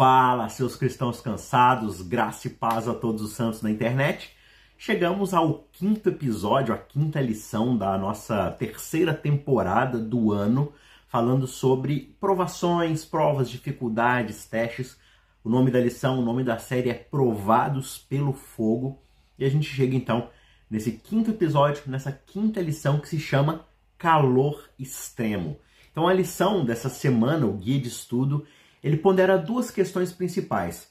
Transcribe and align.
Fala, 0.00 0.48
seus 0.48 0.76
cristãos 0.76 1.20
cansados, 1.20 2.00
graça 2.00 2.46
e 2.46 2.50
paz 2.50 2.88
a 2.88 2.94
todos 2.94 3.20
os 3.20 3.32
santos 3.32 3.60
da 3.60 3.70
internet. 3.70 4.34
Chegamos 4.78 5.34
ao 5.34 5.68
quinto 5.72 6.08
episódio, 6.08 6.72
a 6.72 6.78
quinta 6.78 7.20
lição 7.20 7.76
da 7.76 7.98
nossa 7.98 8.50
terceira 8.52 9.12
temporada 9.12 9.98
do 9.98 10.32
ano, 10.32 10.72
falando 11.06 11.46
sobre 11.46 12.16
provações, 12.18 13.04
provas, 13.04 13.50
dificuldades, 13.50 14.46
testes. 14.46 14.96
O 15.44 15.50
nome 15.50 15.70
da 15.70 15.78
lição, 15.78 16.18
o 16.18 16.24
nome 16.24 16.44
da 16.44 16.56
série 16.56 16.88
é 16.88 16.94
Provados 16.94 17.98
pelo 17.98 18.32
Fogo. 18.32 18.98
E 19.38 19.44
a 19.44 19.50
gente 19.50 19.68
chega 19.68 19.94
então 19.94 20.30
nesse 20.70 20.92
quinto 20.92 21.32
episódio, 21.32 21.82
nessa 21.88 22.10
quinta 22.10 22.62
lição 22.62 23.00
que 23.00 23.08
se 23.10 23.20
chama 23.20 23.66
Calor 23.98 24.66
Extremo. 24.78 25.58
Então 25.92 26.08
a 26.08 26.14
lição 26.14 26.64
dessa 26.64 26.88
semana, 26.88 27.44
o 27.44 27.52
guia 27.52 27.78
de 27.78 27.88
estudo, 27.88 28.46
ele 28.82 28.96
pondera 28.96 29.38
duas 29.38 29.70
questões 29.70 30.12
principais. 30.12 30.90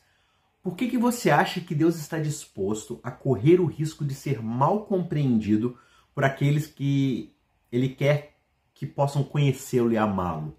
Por 0.62 0.76
que, 0.76 0.88
que 0.88 0.98
você 0.98 1.30
acha 1.30 1.62
que 1.62 1.74
Deus 1.74 1.96
está 1.96 2.20
disposto 2.20 3.00
a 3.02 3.10
correr 3.10 3.60
o 3.60 3.66
risco 3.66 4.04
de 4.04 4.14
ser 4.14 4.42
mal 4.42 4.86
compreendido 4.86 5.78
por 6.14 6.24
aqueles 6.24 6.68
que 6.68 7.34
ele 7.72 7.90
quer 7.90 8.36
que 8.74 8.86
possam 8.86 9.24
conhecê-lo 9.24 9.92
e 9.92 9.98
amá-lo? 9.98 10.58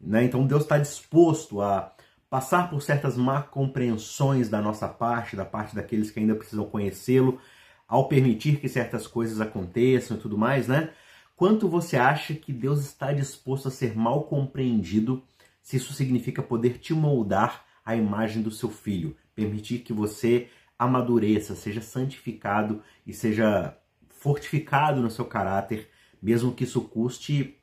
Né? 0.00 0.24
Então 0.24 0.46
Deus 0.46 0.62
está 0.62 0.78
disposto 0.78 1.60
a 1.60 1.92
passar 2.28 2.70
por 2.70 2.80
certas 2.80 3.16
má 3.16 3.42
compreensões 3.42 4.48
da 4.48 4.60
nossa 4.60 4.86
parte, 4.86 5.34
da 5.34 5.44
parte 5.44 5.74
daqueles 5.74 6.10
que 6.10 6.20
ainda 6.20 6.34
precisam 6.34 6.64
conhecê-lo, 6.66 7.40
ao 7.88 8.06
permitir 8.06 8.60
que 8.60 8.68
certas 8.68 9.06
coisas 9.06 9.40
aconteçam 9.40 10.16
e 10.16 10.20
tudo 10.20 10.38
mais, 10.38 10.68
né? 10.68 10.90
Quanto 11.34 11.68
você 11.68 11.96
acha 11.96 12.34
que 12.34 12.52
Deus 12.52 12.80
está 12.80 13.12
disposto 13.12 13.66
a 13.66 13.70
ser 13.70 13.96
mal 13.96 14.24
compreendido 14.24 15.24
se 15.62 15.76
isso 15.76 15.92
significa 15.92 16.42
poder 16.42 16.78
te 16.78 16.92
moldar 16.94 17.64
à 17.84 17.96
imagem 17.96 18.42
do 18.42 18.50
seu 18.50 18.70
filho, 18.70 19.16
permitir 19.34 19.78
que 19.78 19.92
você 19.92 20.48
amadureça, 20.78 21.54
seja 21.54 21.80
santificado 21.80 22.82
e 23.06 23.12
seja 23.12 23.76
fortificado 24.08 25.00
no 25.00 25.10
seu 25.10 25.24
caráter, 25.24 25.88
mesmo 26.22 26.52
que 26.52 26.64
isso 26.64 26.80
custe 26.82 27.56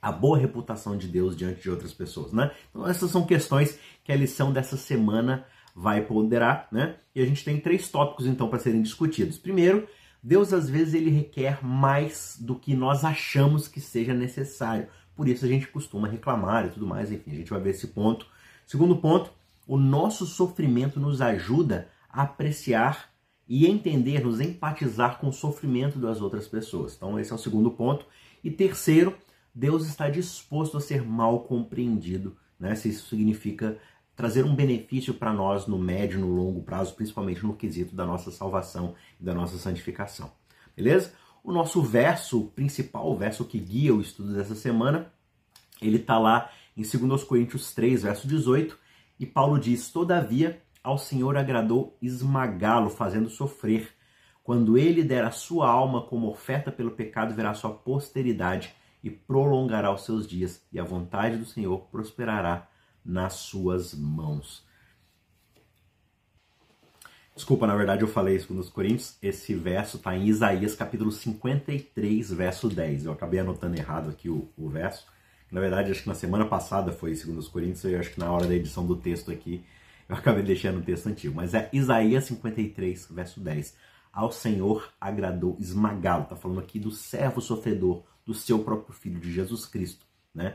a 0.00 0.12
boa 0.12 0.36
reputação 0.36 0.96
de 0.96 1.08
Deus 1.08 1.36
diante 1.36 1.62
de 1.62 1.70
outras 1.70 1.92
pessoas, 1.92 2.32
né? 2.32 2.50
Então 2.70 2.86
essas 2.86 3.10
são 3.10 3.24
questões 3.24 3.78
que 4.04 4.12
a 4.12 4.16
lição 4.16 4.52
dessa 4.52 4.76
semana 4.76 5.46
vai 5.74 6.02
ponderar, 6.02 6.68
né? 6.70 6.96
E 7.14 7.22
a 7.22 7.26
gente 7.26 7.44
tem 7.44 7.58
três 7.58 7.88
tópicos 7.88 8.26
então 8.26 8.48
para 8.48 8.58
serem 8.58 8.82
discutidos. 8.82 9.38
Primeiro, 9.38 9.88
Deus 10.22 10.52
às 10.52 10.68
vezes 10.68 10.94
ele 10.94 11.10
requer 11.10 11.64
mais 11.64 12.36
do 12.40 12.54
que 12.54 12.74
nós 12.74 13.04
achamos 13.04 13.66
que 13.66 13.80
seja 13.80 14.14
necessário. 14.14 14.88
Por 15.16 15.28
isso 15.28 15.44
a 15.44 15.48
gente 15.48 15.68
costuma 15.68 16.08
reclamar 16.08 16.66
e 16.66 16.70
tudo 16.70 16.86
mais, 16.86 17.12
enfim, 17.12 17.30
a 17.30 17.34
gente 17.34 17.50
vai 17.50 17.60
ver 17.60 17.70
esse 17.70 17.88
ponto. 17.88 18.26
Segundo 18.66 18.96
ponto, 18.96 19.30
o 19.66 19.76
nosso 19.76 20.26
sofrimento 20.26 20.98
nos 20.98 21.20
ajuda 21.20 21.88
a 22.08 22.22
apreciar 22.22 23.10
e 23.48 23.66
entender, 23.66 24.24
nos 24.24 24.40
empatizar 24.40 25.18
com 25.18 25.28
o 25.28 25.32
sofrimento 25.32 25.98
das 25.98 26.20
outras 26.20 26.48
pessoas. 26.48 26.94
Então, 26.96 27.18
esse 27.18 27.30
é 27.30 27.34
o 27.34 27.38
segundo 27.38 27.70
ponto. 27.70 28.06
E 28.42 28.50
terceiro, 28.50 29.16
Deus 29.54 29.86
está 29.86 30.08
disposto 30.08 30.76
a 30.76 30.80
ser 30.80 31.02
mal 31.02 31.40
compreendido, 31.40 32.36
né? 32.58 32.74
Se 32.74 32.88
isso 32.88 33.08
significa 33.08 33.78
trazer 34.16 34.44
um 34.44 34.54
benefício 34.54 35.14
para 35.14 35.32
nós 35.32 35.66
no 35.66 35.78
médio, 35.78 36.20
no 36.20 36.28
longo 36.28 36.62
prazo, 36.62 36.94
principalmente 36.94 37.44
no 37.44 37.54
quesito 37.54 37.94
da 37.94 38.06
nossa 38.06 38.30
salvação 38.30 38.94
e 39.20 39.24
da 39.24 39.34
nossa 39.34 39.58
santificação. 39.58 40.30
Beleza? 40.76 41.12
O 41.44 41.52
nosso 41.52 41.82
verso 41.82 42.44
principal, 42.56 43.12
o 43.12 43.18
verso 43.18 43.44
que 43.44 43.58
guia 43.58 43.94
o 43.94 44.00
estudo 44.00 44.32
dessa 44.32 44.54
semana, 44.54 45.12
ele 45.78 45.98
está 45.98 46.18
lá 46.18 46.50
em 46.74 46.80
2 46.80 47.22
Coríntios 47.22 47.74
3, 47.74 48.02
verso 48.04 48.26
18, 48.26 48.78
e 49.20 49.26
Paulo 49.26 49.60
diz: 49.60 49.90
Todavia, 49.90 50.62
ao 50.82 50.96
Senhor 50.96 51.36
agradou 51.36 51.98
esmagá-lo, 52.00 52.88
fazendo 52.88 53.28
sofrer. 53.28 53.90
Quando 54.42 54.78
ele 54.78 55.04
der 55.04 55.22
a 55.22 55.30
sua 55.30 55.68
alma 55.68 56.00
como 56.00 56.30
oferta 56.30 56.72
pelo 56.72 56.92
pecado, 56.92 57.34
verá 57.34 57.52
sua 57.52 57.74
posteridade 57.74 58.74
e 59.02 59.10
prolongará 59.10 59.92
os 59.92 60.06
seus 60.06 60.26
dias, 60.26 60.66
e 60.72 60.80
a 60.80 60.84
vontade 60.84 61.36
do 61.36 61.44
Senhor 61.44 61.78
prosperará 61.90 62.66
nas 63.04 63.34
suas 63.34 63.92
mãos. 63.92 64.64
Desculpa, 67.34 67.66
na 67.66 67.74
verdade 67.74 68.02
eu 68.02 68.08
falei 68.08 68.36
isso 68.36 68.54
nos 68.54 68.70
Coríntios. 68.70 69.18
Esse 69.20 69.54
verso 69.54 69.96
está 69.96 70.16
em 70.16 70.26
Isaías 70.26 70.76
capítulo 70.76 71.10
53, 71.10 72.32
verso 72.32 72.68
10. 72.68 73.06
Eu 73.06 73.12
acabei 73.12 73.40
anotando 73.40 73.76
errado 73.76 74.08
aqui 74.08 74.28
o, 74.28 74.48
o 74.56 74.68
verso. 74.68 75.04
Na 75.50 75.60
verdade, 75.60 75.90
acho 75.90 76.02
que 76.02 76.08
na 76.08 76.14
semana 76.14 76.46
passada 76.46 76.92
foi 76.92 77.14
segundo 77.16 77.38
os 77.38 77.48
Coríntios, 77.48 77.84
e 77.84 77.96
acho 77.96 78.12
que 78.12 78.20
na 78.20 78.30
hora 78.30 78.46
da 78.46 78.54
edição 78.54 78.86
do 78.86 78.94
texto 78.96 79.32
aqui 79.32 79.64
eu 80.08 80.14
acabei 80.14 80.44
deixando 80.44 80.78
o 80.78 80.82
texto 80.82 81.08
antigo. 81.08 81.34
Mas 81.34 81.54
é 81.54 81.68
Isaías 81.72 82.24
53, 82.24 83.08
verso 83.10 83.40
10. 83.40 83.76
Ao 84.12 84.30
Senhor 84.30 84.92
agradou 85.00 85.56
esmagá-lo. 85.58 86.22
Está 86.22 86.36
falando 86.36 86.60
aqui 86.60 86.78
do 86.78 86.92
servo 86.92 87.40
sofredor, 87.40 88.04
do 88.24 88.32
seu 88.32 88.60
próprio 88.60 88.94
filho, 88.94 89.18
de 89.18 89.32
Jesus 89.32 89.66
Cristo. 89.66 90.06
Né? 90.32 90.54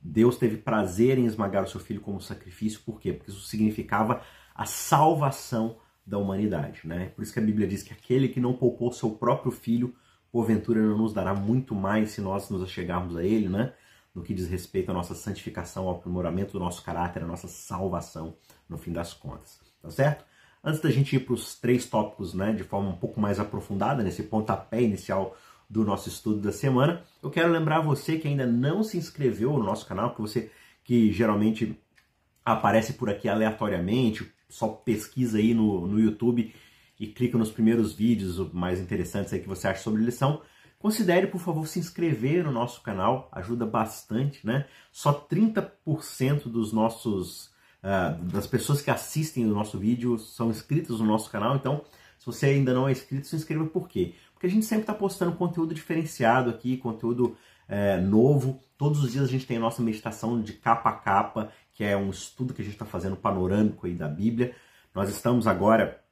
Deus 0.00 0.36
teve 0.36 0.58
prazer 0.58 1.18
em 1.18 1.26
esmagar 1.26 1.64
o 1.64 1.68
seu 1.68 1.80
filho 1.80 2.00
como 2.00 2.20
sacrifício, 2.20 2.80
por 2.86 3.00
quê? 3.00 3.12
Porque 3.12 3.32
isso 3.32 3.42
significava 3.42 4.22
a 4.54 4.64
salvação 4.64 5.76
da 6.06 6.18
humanidade, 6.18 6.80
né? 6.84 7.12
Por 7.14 7.22
isso 7.22 7.32
que 7.32 7.38
a 7.38 7.42
Bíblia 7.42 7.66
diz 7.66 7.82
que 7.82 7.92
aquele 7.92 8.28
que 8.28 8.40
não 8.40 8.54
poupou 8.54 8.92
seu 8.92 9.10
próprio 9.10 9.52
filho, 9.52 9.94
porventura 10.30 10.80
não 10.80 10.98
nos 10.98 11.12
dará 11.12 11.34
muito 11.34 11.74
mais 11.74 12.10
se 12.10 12.20
nós 12.20 12.48
nos 12.50 12.62
achegarmos 12.62 13.16
a 13.16 13.24
ele, 13.24 13.48
né? 13.48 13.72
No 14.14 14.22
que 14.22 14.34
diz 14.34 14.48
respeito 14.48 14.90
à 14.90 14.94
nossa 14.94 15.14
santificação, 15.14 15.86
ao 15.86 15.96
aprimoramento 15.96 16.52
do 16.52 16.58
nosso 16.58 16.82
caráter, 16.82 17.22
à 17.22 17.26
nossa 17.26 17.48
salvação, 17.48 18.36
no 18.68 18.76
fim 18.76 18.92
das 18.92 19.12
contas, 19.12 19.60
tá 19.80 19.90
certo? 19.90 20.24
Antes 20.62 20.80
da 20.80 20.90
gente 20.90 21.16
ir 21.16 21.20
para 21.20 21.34
os 21.34 21.58
três 21.58 21.86
tópicos, 21.86 22.34
né, 22.34 22.52
de 22.52 22.62
forma 22.62 22.90
um 22.90 22.96
pouco 22.96 23.20
mais 23.20 23.40
aprofundada, 23.40 24.02
nesse 24.02 24.24
pontapé 24.24 24.82
inicial 24.82 25.36
do 25.68 25.84
nosso 25.84 26.08
estudo 26.08 26.40
da 26.40 26.52
semana, 26.52 27.02
eu 27.22 27.30
quero 27.30 27.50
lembrar 27.50 27.80
você 27.80 28.18
que 28.18 28.28
ainda 28.28 28.44
não 28.44 28.82
se 28.82 28.98
inscreveu 28.98 29.52
no 29.52 29.62
nosso 29.62 29.86
canal, 29.86 30.14
que 30.14 30.20
você 30.20 30.50
que 30.84 31.12
geralmente 31.12 31.78
aparece 32.44 32.94
por 32.94 33.08
aqui 33.08 33.28
aleatoriamente, 33.28 34.30
só 34.50 34.68
pesquisa 34.68 35.38
aí 35.38 35.54
no, 35.54 35.86
no 35.86 35.98
YouTube 35.98 36.54
e 36.98 37.06
clica 37.06 37.38
nos 37.38 37.50
primeiros 37.50 37.94
vídeos 37.94 38.52
mais 38.52 38.78
interessantes 38.78 39.32
aí 39.32 39.40
que 39.40 39.48
você 39.48 39.68
acha 39.68 39.82
sobre 39.82 40.02
lição. 40.02 40.42
Considere, 40.78 41.26
por 41.26 41.40
favor, 41.40 41.66
se 41.66 41.78
inscrever 41.78 42.44
no 42.44 42.52
nosso 42.52 42.82
canal, 42.82 43.28
ajuda 43.32 43.66
bastante, 43.66 44.46
né? 44.46 44.66
Só 44.90 45.12
30% 45.12 46.48
dos 46.48 46.72
nossos 46.72 47.46
uh, 47.82 48.22
das 48.24 48.46
pessoas 48.46 48.80
que 48.80 48.90
assistem 48.90 49.46
o 49.46 49.54
nosso 49.54 49.78
vídeo 49.78 50.18
são 50.18 50.50
inscritos 50.50 51.00
no 51.00 51.06
nosso 51.06 51.30
canal, 51.30 51.56
então 51.56 51.84
se 52.18 52.26
você 52.26 52.46
ainda 52.46 52.74
não 52.74 52.86
é 52.86 52.92
inscrito, 52.92 53.26
se 53.26 53.34
inscreva 53.34 53.64
por 53.66 53.88
quê? 53.88 54.14
Porque 54.34 54.46
a 54.46 54.50
gente 54.50 54.66
sempre 54.66 54.82
está 54.82 54.94
postando 54.94 55.36
conteúdo 55.36 55.74
diferenciado 55.74 56.50
aqui, 56.50 56.76
conteúdo 56.76 57.36
é, 57.66 57.98
novo. 57.98 58.62
Todos 58.76 59.02
os 59.02 59.12
dias 59.12 59.24
a 59.24 59.28
gente 59.28 59.46
tem 59.46 59.56
a 59.56 59.60
nossa 59.60 59.82
meditação 59.82 60.40
de 60.42 60.54
capa 60.54 60.90
a 60.90 60.92
capa, 60.94 61.50
que 61.80 61.84
é 61.84 61.96
um 61.96 62.10
estudo 62.10 62.52
que 62.52 62.60
a 62.60 62.64
gente 62.64 62.74
está 62.74 62.84
fazendo 62.84 63.16
panorâmico 63.16 63.86
aí 63.86 63.94
da 63.94 64.06
Bíblia. 64.06 64.54
Nós 64.94 65.08
estamos 65.08 65.46
agora 65.46 66.04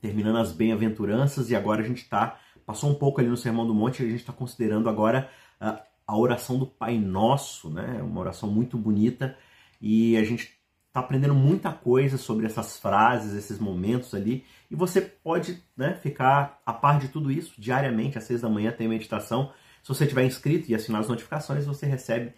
terminando 0.00 0.38
as 0.38 0.50
bem-aventuranças 0.50 1.48
e 1.48 1.54
agora 1.54 1.80
a 1.80 1.86
gente 1.86 2.02
está, 2.02 2.40
passou 2.66 2.90
um 2.90 2.94
pouco 2.96 3.20
ali 3.20 3.30
no 3.30 3.36
Sermão 3.36 3.64
do 3.64 3.72
Monte, 3.72 4.02
a 4.02 4.04
gente 4.06 4.16
está 4.16 4.32
considerando 4.32 4.88
agora 4.88 5.30
a, 5.60 5.80
a 6.04 6.18
oração 6.18 6.58
do 6.58 6.66
Pai 6.66 6.98
Nosso, 6.98 7.70
né? 7.70 8.02
Uma 8.02 8.18
oração 8.18 8.50
muito 8.50 8.76
bonita 8.76 9.38
e 9.80 10.16
a 10.16 10.24
gente 10.24 10.58
está 10.88 10.98
aprendendo 10.98 11.36
muita 11.36 11.70
coisa 11.70 12.18
sobre 12.18 12.44
essas 12.44 12.76
frases, 12.76 13.32
esses 13.32 13.60
momentos 13.60 14.12
ali 14.12 14.44
e 14.68 14.74
você 14.74 15.00
pode 15.00 15.62
né, 15.76 15.94
ficar 16.02 16.60
a 16.66 16.72
par 16.72 16.98
de 16.98 17.06
tudo 17.06 17.30
isso 17.30 17.54
diariamente, 17.56 18.18
às 18.18 18.24
seis 18.24 18.40
da 18.40 18.48
manhã 18.48 18.72
tem 18.72 18.88
meditação. 18.88 19.52
Se 19.84 19.88
você 19.88 20.04
tiver 20.04 20.24
inscrito 20.24 20.68
e 20.68 20.74
assinar 20.74 21.00
as 21.00 21.08
notificações, 21.08 21.64
você 21.64 21.86
recebe 21.86 22.34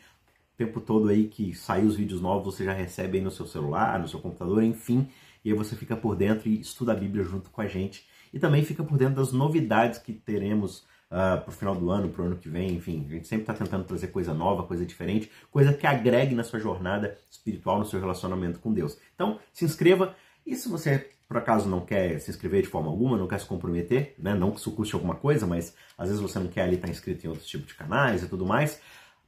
tempo 0.59 0.81
todo 0.81 1.09
aí 1.09 1.29
que 1.29 1.55
sair 1.55 1.87
os 1.87 1.97
vídeos 1.97 2.21
novos, 2.21 2.57
você 2.57 2.65
já 2.65 2.73
recebe 2.73 3.19
aí 3.19 3.25
no 3.25 3.31
seu 3.31 3.47
celular, 3.47 3.99
no 3.99 4.09
seu 4.09 4.19
computador, 4.19 4.63
enfim. 4.63 5.09
E 5.45 5.53
aí 5.53 5.57
você 5.57 5.77
fica 5.77 5.97
por 5.97 6.17
dentro 6.17 6.49
e 6.49 6.61
estuda 6.61 6.93
a 6.93 6.97
Bíblia 6.97 7.23
junto 7.23 7.49
com 7.49 7.61
a 7.61 7.69
gente. 7.69 8.07
E 8.35 8.41
também 8.41 8.65
fica 8.65 8.83
por 8.83 8.99
dentro 8.99 9.15
das 9.15 9.33
novidades 9.33 10.01
que 10.01 10.13
teremos 10.13 10.81
uh, 10.81 10.85
ah, 11.13 11.37
para 11.39 11.49
o 11.49 11.53
final 11.53 11.77
do 11.77 11.91
ano, 11.91 12.09
para 12.09 12.23
o 12.23 12.27
ano 12.27 12.37
que 12.37 12.49
vem, 12.49 12.75
enfim. 12.75 13.07
A 13.09 13.13
gente 13.13 13.29
sempre 13.29 13.45
está 13.45 13.55
tentando 13.55 13.85
trazer 13.85 14.09
coisa 14.09 14.35
nova, 14.35 14.65
coisa 14.65 14.85
diferente, 14.85 15.31
coisa 15.51 15.73
que 15.73 15.87
agregue 15.87 16.35
na 16.35 16.43
sua 16.43 16.59
jornada 16.59 17.17
espiritual, 17.31 17.79
no 17.79 17.87
seu 17.87 18.01
relacionamento 18.01 18.59
com 18.59 18.73
Deus. 18.73 18.99
Então, 19.15 19.39
se 19.53 19.65
inscreva. 19.65 20.15
E 20.45 20.57
se 20.57 20.69
você 20.69 21.09
por 21.29 21.37
acaso 21.37 21.69
não 21.69 21.83
quer 21.83 22.19
se 22.19 22.31
inscrever 22.31 22.63
de 22.63 22.69
forma 22.69 22.89
alguma, 22.89 23.17
não 23.17 23.29
quer 23.29 23.39
se 23.39 23.45
comprometer, 23.45 24.15
né? 24.19 24.35
não 24.35 24.51
que 24.51 24.59
isso 24.59 24.73
custe 24.73 24.95
alguma 24.95 25.15
coisa, 25.15 25.47
mas 25.47 25.75
às 25.97 26.09
vezes 26.09 26.23
você 26.23 26.39
não 26.39 26.49
quer 26.49 26.63
ali 26.63 26.77
estar 26.77 26.89
inscrito 26.89 27.27
em 27.27 27.29
outros 27.29 27.47
tipos 27.47 27.69
de 27.69 27.75
canais 27.75 28.23
e 28.23 28.29
tudo 28.29 28.47
mais, 28.47 28.81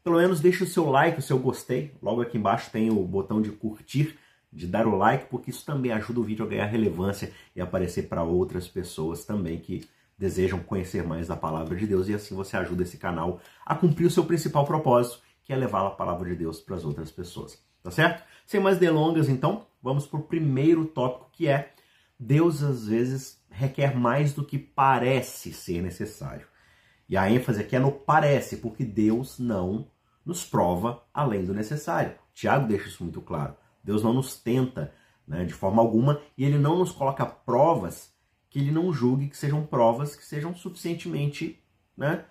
pelo 0.02 0.16
menos 0.16 0.40
deixe 0.40 0.64
o 0.64 0.66
seu 0.66 0.88
like, 0.88 1.18
o 1.18 1.22
seu 1.22 1.38
gostei. 1.38 1.92
Logo 2.02 2.22
aqui 2.22 2.38
embaixo 2.38 2.70
tem 2.70 2.90
o 2.90 3.02
botão 3.04 3.40
de 3.40 3.50
curtir, 3.50 4.18
de 4.52 4.66
dar 4.66 4.86
o 4.86 4.96
like, 4.96 5.26
porque 5.26 5.50
isso 5.50 5.64
também 5.64 5.92
ajuda 5.92 6.20
o 6.20 6.24
vídeo 6.24 6.44
a 6.44 6.48
ganhar 6.48 6.66
relevância 6.66 7.32
e 7.54 7.60
aparecer 7.60 8.08
para 8.08 8.22
outras 8.22 8.66
pessoas 8.66 9.24
também 9.24 9.58
que 9.58 9.88
desejam 10.18 10.58
conhecer 10.58 11.02
mais 11.02 11.28
da 11.28 11.36
palavra 11.36 11.74
de 11.76 11.86
Deus 11.86 12.08
e 12.08 12.14
assim 12.14 12.34
você 12.34 12.56
ajuda 12.56 12.82
esse 12.82 12.98
canal 12.98 13.40
a 13.64 13.74
cumprir 13.74 14.06
o 14.06 14.10
seu 14.10 14.24
principal 14.24 14.66
propósito, 14.66 15.20
que 15.42 15.52
é 15.52 15.56
levar 15.56 15.86
a 15.86 15.90
palavra 15.90 16.28
de 16.28 16.36
Deus 16.36 16.60
para 16.60 16.76
as 16.76 16.84
outras 16.84 17.10
pessoas. 17.10 17.58
tá 17.82 17.90
certo? 17.90 18.22
Sem 18.44 18.60
mais 18.60 18.78
delongas, 18.78 19.28
então, 19.28 19.66
vamos 19.82 20.06
para 20.06 20.20
o 20.20 20.22
primeiro 20.22 20.84
tópico 20.84 21.30
que 21.32 21.48
é 21.48 21.72
Deus 22.18 22.62
às 22.62 22.86
vezes 22.86 23.40
requer 23.48 23.96
mais 23.96 24.34
do 24.34 24.44
que 24.44 24.58
parece 24.58 25.54
ser 25.54 25.80
necessário. 25.80 26.46
E 27.10 27.16
a 27.16 27.28
ênfase 27.28 27.60
aqui 27.60 27.74
é 27.74 27.80
no 27.80 27.90
parece, 27.90 28.58
porque 28.58 28.84
Deus 28.84 29.36
não 29.40 29.88
nos 30.24 30.44
prova 30.44 31.02
além 31.12 31.44
do 31.44 31.52
necessário. 31.52 32.14
Tiago 32.32 32.68
deixa 32.68 32.86
isso 32.86 33.02
muito 33.02 33.20
claro. 33.20 33.56
Deus 33.82 34.04
não 34.04 34.12
nos 34.12 34.36
tenta 34.36 34.94
né, 35.26 35.44
de 35.44 35.52
forma 35.52 35.82
alguma 35.82 36.20
e 36.38 36.44
ele 36.44 36.56
não 36.56 36.78
nos 36.78 36.92
coloca 36.92 37.26
provas 37.26 38.14
que 38.48 38.60
ele 38.60 38.70
não 38.70 38.92
julgue 38.92 39.28
que 39.28 39.36
sejam 39.36 39.66
provas 39.66 40.14
que 40.14 40.24
sejam 40.24 40.54
suficientemente, 40.54 41.60
né, 41.96 42.24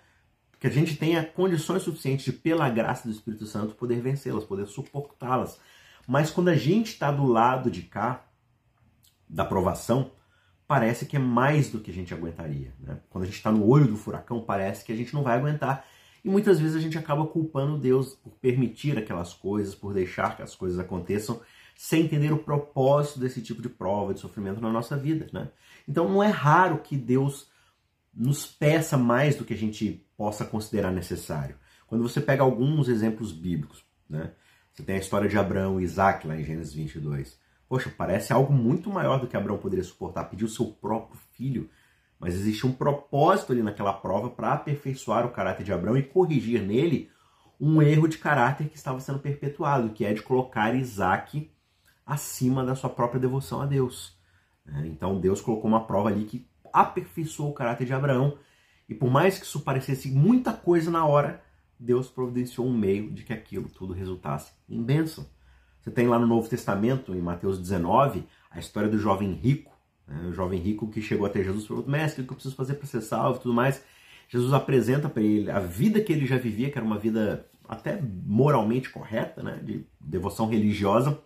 que 0.58 0.66
a 0.66 0.70
gente 0.70 0.96
tenha 0.96 1.26
condições 1.26 1.82
suficientes 1.82 2.24
de, 2.24 2.32
pela 2.32 2.68
graça 2.70 3.06
do 3.06 3.12
Espírito 3.12 3.44
Santo, 3.44 3.74
poder 3.74 4.00
vencê-las, 4.00 4.44
poder 4.44 4.66
suportá-las. 4.66 5.60
Mas 6.06 6.30
quando 6.30 6.48
a 6.48 6.56
gente 6.56 6.92
está 6.92 7.12
do 7.12 7.26
lado 7.26 7.70
de 7.70 7.82
cá, 7.82 8.24
da 9.28 9.44
provação, 9.44 10.10
parece 10.70 11.04
que 11.04 11.16
é 11.16 11.18
mais 11.18 11.68
do 11.68 11.80
que 11.80 11.90
a 11.90 11.94
gente 11.94 12.14
aguentaria. 12.14 12.72
Né? 12.78 13.00
Quando 13.10 13.24
a 13.24 13.26
gente 13.26 13.38
está 13.38 13.50
no 13.50 13.66
olho 13.66 13.88
do 13.88 13.96
furacão, 13.96 14.40
parece 14.40 14.84
que 14.84 14.92
a 14.92 14.94
gente 14.94 15.12
não 15.12 15.24
vai 15.24 15.36
aguentar. 15.36 15.84
E 16.24 16.30
muitas 16.30 16.60
vezes 16.60 16.76
a 16.76 16.78
gente 16.78 16.96
acaba 16.96 17.26
culpando 17.26 17.76
Deus 17.76 18.14
por 18.14 18.34
permitir 18.36 18.96
aquelas 18.96 19.34
coisas, 19.34 19.74
por 19.74 19.92
deixar 19.92 20.36
que 20.36 20.42
as 20.42 20.54
coisas 20.54 20.78
aconteçam, 20.78 21.40
sem 21.74 22.04
entender 22.04 22.32
o 22.32 22.38
propósito 22.38 23.18
desse 23.18 23.42
tipo 23.42 23.60
de 23.60 23.68
prova, 23.68 24.14
de 24.14 24.20
sofrimento 24.20 24.60
na 24.60 24.70
nossa 24.70 24.96
vida. 24.96 25.26
Né? 25.32 25.48
Então 25.88 26.08
não 26.08 26.22
é 26.22 26.28
raro 26.28 26.78
que 26.78 26.96
Deus 26.96 27.48
nos 28.14 28.46
peça 28.46 28.96
mais 28.96 29.34
do 29.34 29.44
que 29.44 29.54
a 29.54 29.58
gente 29.58 30.06
possa 30.16 30.44
considerar 30.44 30.92
necessário. 30.92 31.56
Quando 31.88 32.02
você 32.08 32.20
pega 32.20 32.44
alguns 32.44 32.88
exemplos 32.88 33.32
bíblicos, 33.32 33.84
né? 34.08 34.30
você 34.72 34.84
tem 34.84 34.94
a 34.94 35.00
história 35.00 35.28
de 35.28 35.36
Abraão 35.36 35.80
e 35.80 35.82
Isaac 35.82 36.28
lá 36.28 36.38
em 36.38 36.44
Gênesis 36.44 36.72
22. 36.72 37.40
Poxa, 37.70 37.88
parece 37.96 38.32
algo 38.32 38.52
muito 38.52 38.90
maior 38.90 39.20
do 39.20 39.28
que 39.28 39.36
Abraão 39.36 39.56
poderia 39.56 39.84
suportar, 39.84 40.24
pedir 40.24 40.44
o 40.44 40.48
seu 40.48 40.66
próprio 40.66 41.16
filho. 41.30 41.70
Mas 42.18 42.34
existe 42.34 42.66
um 42.66 42.72
propósito 42.72 43.52
ali 43.52 43.62
naquela 43.62 43.92
prova 43.92 44.28
para 44.28 44.54
aperfeiçoar 44.54 45.24
o 45.24 45.30
caráter 45.30 45.62
de 45.62 45.72
Abraão 45.72 45.96
e 45.96 46.02
corrigir 46.02 46.60
nele 46.60 47.08
um 47.60 47.80
erro 47.80 48.08
de 48.08 48.18
caráter 48.18 48.68
que 48.68 48.76
estava 48.76 48.98
sendo 48.98 49.20
perpetuado, 49.20 49.90
que 49.90 50.04
é 50.04 50.12
de 50.12 50.20
colocar 50.20 50.74
Isaac 50.74 51.48
acima 52.04 52.64
da 52.64 52.74
sua 52.74 52.90
própria 52.90 53.20
devoção 53.20 53.62
a 53.62 53.66
Deus. 53.66 54.18
É, 54.66 54.84
então 54.88 55.20
Deus 55.20 55.40
colocou 55.40 55.70
uma 55.70 55.86
prova 55.86 56.08
ali 56.08 56.24
que 56.24 56.44
aperfeiçoou 56.72 57.50
o 57.50 57.54
caráter 57.54 57.86
de 57.86 57.92
Abraão. 57.92 58.36
E 58.88 58.96
por 58.96 59.08
mais 59.08 59.38
que 59.38 59.44
isso 59.44 59.60
parecesse 59.60 60.10
muita 60.10 60.52
coisa 60.52 60.90
na 60.90 61.06
hora, 61.06 61.40
Deus 61.78 62.10
providenciou 62.10 62.66
um 62.66 62.76
meio 62.76 63.12
de 63.12 63.22
que 63.22 63.32
aquilo 63.32 63.68
tudo 63.68 63.92
resultasse 63.92 64.50
em 64.68 64.82
bênção. 64.82 65.24
Você 65.80 65.90
tem 65.90 66.06
lá 66.06 66.18
no 66.18 66.26
Novo 66.26 66.48
Testamento, 66.48 67.14
em 67.14 67.20
Mateus 67.20 67.58
19, 67.58 68.24
a 68.50 68.58
história 68.58 68.88
do 68.88 68.98
jovem 68.98 69.32
rico. 69.32 69.72
Né? 70.06 70.28
O 70.28 70.32
jovem 70.32 70.60
rico 70.60 70.88
que 70.88 71.00
chegou 71.00 71.26
até 71.26 71.42
Jesus 71.42 71.64
e 71.64 71.68
falou: 71.68 71.84
Mestre, 71.86 72.22
o 72.22 72.26
que 72.26 72.32
eu 72.32 72.36
preciso 72.36 72.56
fazer 72.56 72.74
para 72.74 72.86
ser 72.86 73.00
salvo 73.00 73.38
e 73.38 73.42
tudo 73.42 73.54
mais? 73.54 73.82
Jesus 74.28 74.52
apresenta 74.52 75.08
para 75.08 75.22
ele 75.22 75.50
a 75.50 75.58
vida 75.58 76.00
que 76.00 76.12
ele 76.12 76.26
já 76.26 76.36
vivia, 76.36 76.70
que 76.70 76.78
era 76.78 76.86
uma 76.86 76.98
vida 76.98 77.46
até 77.68 78.00
moralmente 78.24 78.90
correta, 78.90 79.42
né? 79.42 79.60
de 79.62 79.86
devoção 80.00 80.48
religiosa. 80.48 81.18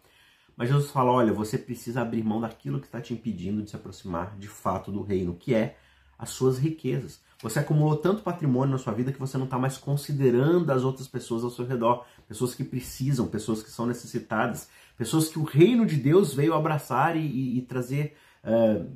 Mas 0.56 0.68
Jesus 0.68 0.90
fala: 0.90 1.10
olha, 1.10 1.32
você 1.32 1.58
precisa 1.58 2.02
abrir 2.02 2.22
mão 2.22 2.40
daquilo 2.40 2.78
que 2.78 2.86
está 2.86 3.00
te 3.00 3.12
impedindo 3.12 3.62
de 3.62 3.70
se 3.70 3.76
aproximar 3.76 4.36
de 4.38 4.48
fato 4.48 4.92
do 4.92 5.02
reino, 5.02 5.34
que 5.34 5.54
é 5.54 5.76
as 6.18 6.30
suas 6.30 6.58
riquezas. 6.58 7.20
Você 7.44 7.58
acumulou 7.58 7.96
tanto 7.96 8.22
patrimônio 8.22 8.72
na 8.72 8.78
sua 8.78 8.94
vida 8.94 9.12
que 9.12 9.20
você 9.20 9.36
não 9.36 9.44
está 9.44 9.58
mais 9.58 9.76
considerando 9.76 10.70
as 10.70 10.82
outras 10.82 11.06
pessoas 11.06 11.44
ao 11.44 11.50
seu 11.50 11.66
redor, 11.66 12.06
pessoas 12.26 12.54
que 12.54 12.64
precisam, 12.64 13.26
pessoas 13.26 13.62
que 13.62 13.70
são 13.70 13.84
necessitadas, 13.84 14.70
pessoas 14.96 15.28
que 15.28 15.38
o 15.38 15.42
reino 15.42 15.84
de 15.84 15.96
Deus 15.96 16.32
veio 16.32 16.54
abraçar 16.54 17.18
e, 17.18 17.20
e, 17.20 17.58
e 17.58 17.60
trazer, 17.60 18.16
uh, 18.44 18.90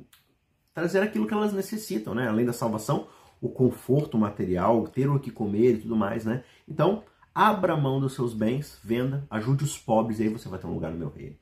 trazer 0.73 1.03
aquilo 1.03 1.27
que 1.27 1.33
elas 1.35 1.53
necessitam, 1.53 2.15
né? 2.15 2.27
Além 2.27 2.43
da 2.43 2.51
salvação, 2.51 3.07
o 3.39 3.49
conforto 3.49 4.17
material, 4.17 4.87
ter 4.87 5.07
o 5.07 5.19
que 5.19 5.29
comer 5.29 5.75
e 5.75 5.81
tudo 5.81 5.95
mais, 5.95 6.25
né? 6.25 6.43
Então, 6.67 7.03
abra 7.35 7.77
mão 7.77 7.99
dos 7.99 8.15
seus 8.15 8.33
bens, 8.33 8.79
venda, 8.83 9.27
ajude 9.29 9.63
os 9.63 9.77
pobres 9.77 10.19
e 10.19 10.23
aí 10.23 10.29
você 10.29 10.49
vai 10.49 10.57
ter 10.57 10.65
um 10.65 10.73
lugar 10.73 10.89
no 10.89 10.97
meu 10.97 11.09
reino. 11.09 11.35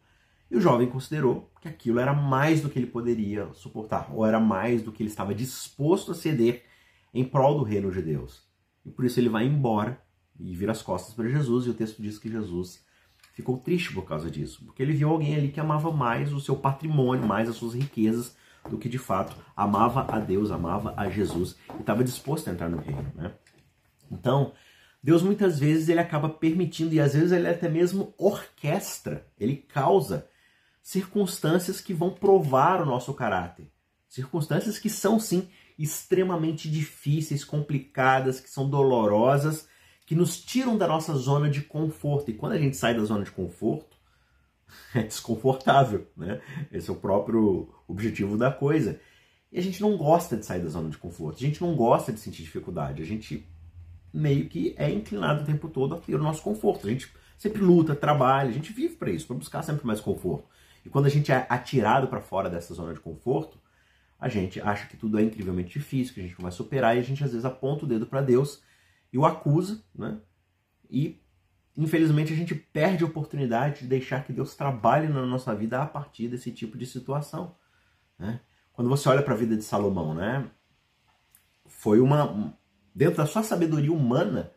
E 0.51 0.57
o 0.57 0.62
jovem 0.62 0.89
considerou 0.89 1.50
que 1.62 1.69
aquilo 1.69 2.00
era 2.00 2.13
mais 2.13 2.60
do 2.60 2.69
que 2.69 2.77
ele 2.77 2.88
poderia 2.88 3.48
suportar, 3.53 4.10
ou 4.13 4.25
era 4.25 4.42
mais 4.42 4.81
do 4.81 4.92
que 4.92 5.01
ele 5.01 5.10
estava 5.10 5.33
disposto 5.33 6.12
a 6.12 6.13
ceder 6.13 6.65
em 7.19 7.25
prol 7.25 7.57
do 7.57 7.63
reino 7.63 7.91
de 7.91 8.01
Deus. 8.01 8.43
E 8.85 8.91
por 8.91 9.05
isso 9.05 9.19
ele 9.19 9.29
vai 9.29 9.45
embora 9.45 10.01
e 10.39 10.55
vira 10.55 10.71
as 10.71 10.81
costas 10.81 11.13
para 11.13 11.27
Jesus, 11.27 11.65
e 11.65 11.69
o 11.69 11.73
texto 11.73 12.01
diz 12.01 12.19
que 12.19 12.29
Jesus 12.29 12.85
ficou 13.33 13.57
triste 13.57 13.93
por 13.93 14.03
causa 14.03 14.29
disso, 14.29 14.63
porque 14.65 14.81
ele 14.81 14.93
viu 14.93 15.09
alguém 15.09 15.35
ali 15.35 15.49
que 15.49 15.59
amava 15.59 15.91
mais 15.91 16.31
o 16.31 16.39
seu 16.39 16.55
patrimônio, 16.55 17.27
mais 17.27 17.49
as 17.49 17.55
suas 17.55 17.73
riquezas, 17.73 18.35
do 18.69 18.77
que 18.77 18.89
de 18.89 18.97
fato 18.97 19.35
amava 19.55 20.05
a 20.13 20.19
Deus, 20.19 20.51
amava 20.51 20.93
a 20.97 21.09
Jesus 21.09 21.55
e 21.75 21.81
estava 21.81 22.03
disposto 22.03 22.49
a 22.49 22.51
entrar 22.53 22.69
no 22.69 22.77
reino. 22.77 23.11
Né? 23.15 23.31
Então, 24.11 24.53
Deus 25.01 25.23
muitas 25.23 25.59
vezes 25.59 25.89
ele 25.89 25.99
acaba 25.99 26.29
permitindo, 26.29 26.93
e 26.93 26.99
às 26.99 27.13
vezes 27.13 27.31
ele 27.31 27.47
até 27.47 27.69
mesmo 27.69 28.13
orquestra, 28.17 29.25
ele 29.39 29.55
causa 29.55 30.27
circunstâncias 30.81 31.81
que 31.81 31.93
vão 31.93 32.11
provar 32.11 32.81
o 32.81 32.85
nosso 32.85 33.13
caráter. 33.13 33.71
Circunstâncias 34.07 34.79
que 34.79 34.89
são 34.89 35.19
sim 35.19 35.47
extremamente 35.77 36.69
difíceis, 36.69 37.44
complicadas, 37.44 38.39
que 38.39 38.50
são 38.50 38.69
dolorosas, 38.69 39.68
que 40.06 40.15
nos 40.15 40.41
tiram 40.41 40.77
da 40.77 40.88
nossa 40.88 41.13
zona 41.13 41.50
de 41.50 41.62
conforto. 41.62 42.31
E 42.31 42.33
quando 42.33 42.53
a 42.53 42.57
gente 42.57 42.75
sai 42.77 42.95
da 42.95 43.03
zona 43.03 43.24
de 43.24 43.31
conforto, 43.31 43.97
é 44.95 45.03
desconfortável, 45.03 46.07
né? 46.15 46.41
Esse 46.71 46.89
é 46.89 46.94
o 46.94 46.97
próprio 46.97 47.69
objetivo 47.88 48.38
da 48.38 48.51
coisa. 48.51 49.00
E 49.51 49.59
a 49.59 49.62
gente 49.62 49.81
não 49.81 49.95
gosta 49.95 50.35
de 50.35 50.45
sair 50.45 50.62
da 50.62 50.69
zona 50.69 50.89
de 50.89 50.97
conforto, 50.97 51.38
a 51.38 51.47
gente 51.47 51.62
não 51.62 51.75
gosta 51.75 52.12
de 52.12 52.19
sentir 52.19 52.44
dificuldade, 52.44 53.01
a 53.01 53.06
gente 53.06 53.47
meio 54.13 54.50
que 54.50 54.74
é 54.77 54.89
inclinado 54.89 55.44
o 55.44 55.45
tempo 55.45 55.69
todo 55.69 55.95
a 55.95 56.00
ter 56.00 56.15
o 56.15 56.24
nosso 56.24 56.41
conforto. 56.41 56.88
A 56.88 56.89
gente 56.89 57.12
sempre 57.38 57.62
luta, 57.62 57.95
trabalha, 57.95 58.50
a 58.50 58.53
gente 58.53 58.74
vive 58.74 58.95
para 58.95 59.12
isso, 59.12 59.27
para 59.27 59.35
buscar 59.35 59.62
sempre 59.62 59.85
mais 59.85 60.01
conforto. 60.01 60.47
E 60.85 60.89
quando 60.89 61.06
a 61.06 61.09
gente 61.09 61.31
é 61.31 61.45
atirado 61.50 62.07
para 62.07 62.21
fora 62.21 62.50
dessa 62.50 62.74
zona 62.74 62.94
de 62.94 63.00
conforto, 63.00 63.59
a 64.19 64.27
gente 64.27 64.59
acha 64.59 64.87
que 64.87 64.97
tudo 64.97 65.19
é 65.19 65.21
incrivelmente 65.21 65.77
difícil, 65.77 66.13
que 66.13 66.19
a 66.19 66.23
gente 66.23 66.35
não 66.35 66.43
vai 66.43 66.51
superar, 66.51 66.95
e 66.95 66.99
a 66.99 67.03
gente 67.03 67.23
às 67.23 67.31
vezes 67.31 67.45
aponta 67.45 67.85
o 67.85 67.87
dedo 67.87 68.05
para 68.05 68.21
Deus 68.21 68.61
e 69.11 69.17
o 69.17 69.25
acusa, 69.25 69.83
né? 69.93 70.17
E 70.89 71.21
infelizmente 71.75 72.33
a 72.33 72.35
gente 72.35 72.55
perde 72.55 73.03
a 73.03 73.07
oportunidade 73.07 73.81
de 73.81 73.87
deixar 73.87 74.23
que 74.23 74.33
Deus 74.33 74.55
trabalhe 74.55 75.07
na 75.07 75.25
nossa 75.25 75.53
vida 75.53 75.81
a 75.81 75.85
partir 75.85 76.27
desse 76.27 76.51
tipo 76.51 76.77
de 76.77 76.86
situação, 76.86 77.55
né? 78.17 78.39
Quando 78.74 78.89
você 78.89 79.07
olha 79.09 79.21
para 79.21 79.33
a 79.33 79.38
vida 79.38 79.55
de 79.55 79.63
Salomão, 79.63 80.13
né? 80.13 80.50
Foi 81.65 82.00
uma 82.00 82.55
dentro 82.93 83.17
da 83.17 83.27
sua 83.27 83.43
sabedoria 83.43 83.93
humana, 83.93 84.51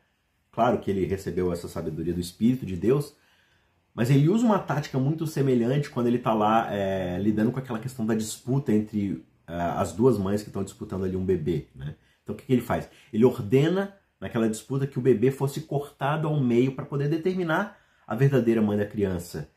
claro 0.51 0.79
que 0.79 0.91
ele 0.91 1.05
recebeu 1.05 1.53
essa 1.53 1.69
sabedoria 1.69 2.15
do 2.15 2.21
Espírito 2.21 2.65
de 2.65 2.75
Deus, 2.75 3.15
mas 3.95 4.09
ele 4.09 4.29
usa 4.31 4.47
uma 4.47 4.59
tática 4.59 4.99
muito 4.99 5.27
semelhante 5.27 5.91
quando 5.91 6.07
ele 6.07 6.17
está 6.17 6.33
lá 6.33 6.73
é, 6.73 7.19
lidando 7.19 7.53
com 7.53 7.59
aquela 7.59 7.79
questão 7.79 8.07
da 8.07 8.15
disputa 8.15 8.73
entre 8.73 9.23
as 9.79 9.93
duas 9.93 10.19
mães 10.19 10.43
que 10.43 10.49
estão 10.49 10.65
disputando 10.65 11.05
ali 11.05 11.17
um 11.17 11.25
bebê. 11.25 11.69
Né? 11.75 11.95
Então 12.23 12.35
o 12.35 12.39
que, 12.39 12.47
que 12.47 12.53
ele 12.53 12.63
faz? 12.63 12.89
Ele 13.13 13.25
ordena 13.25 13.95
naquela 14.21 14.49
disputa 14.49 14.87
que 14.87 14.99
o 14.99 15.03
bebê 15.03 15.31
fosse 15.31 15.63
cortado 15.63 16.29
ao 16.29 16.39
meio 16.39 16.75
para 16.75 16.85
poder 16.85 17.09
determinar 17.09 17.79
a 18.07 18.15
verdadeira 18.15 18.61
mãe 18.61 18.77
da 18.77 18.87
criança. 18.87 19.51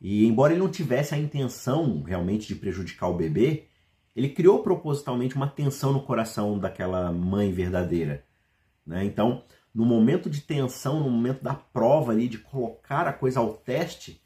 E 0.00 0.26
embora 0.26 0.52
ele 0.52 0.60
não 0.60 0.70
tivesse 0.70 1.14
a 1.14 1.18
intenção 1.18 2.02
realmente 2.02 2.46
de 2.46 2.54
prejudicar 2.54 3.08
o 3.08 3.16
bebê, 3.16 3.68
ele 4.14 4.28
criou 4.28 4.62
propositalmente 4.62 5.36
uma 5.36 5.46
tensão 5.46 5.92
no 5.92 6.02
coração 6.02 6.58
daquela 6.58 7.10
mãe 7.12 7.52
verdadeira. 7.52 8.24
Né? 8.86 9.04
Então, 9.04 9.44
no 9.74 9.84
momento 9.84 10.30
de 10.30 10.40
tensão, 10.40 11.00
no 11.00 11.10
momento 11.10 11.42
da 11.42 11.54
prova 11.54 12.12
ali, 12.12 12.28
de 12.28 12.38
colocar 12.38 13.06
a 13.06 13.12
coisa 13.12 13.40
ao 13.40 13.54
teste, 13.54 14.22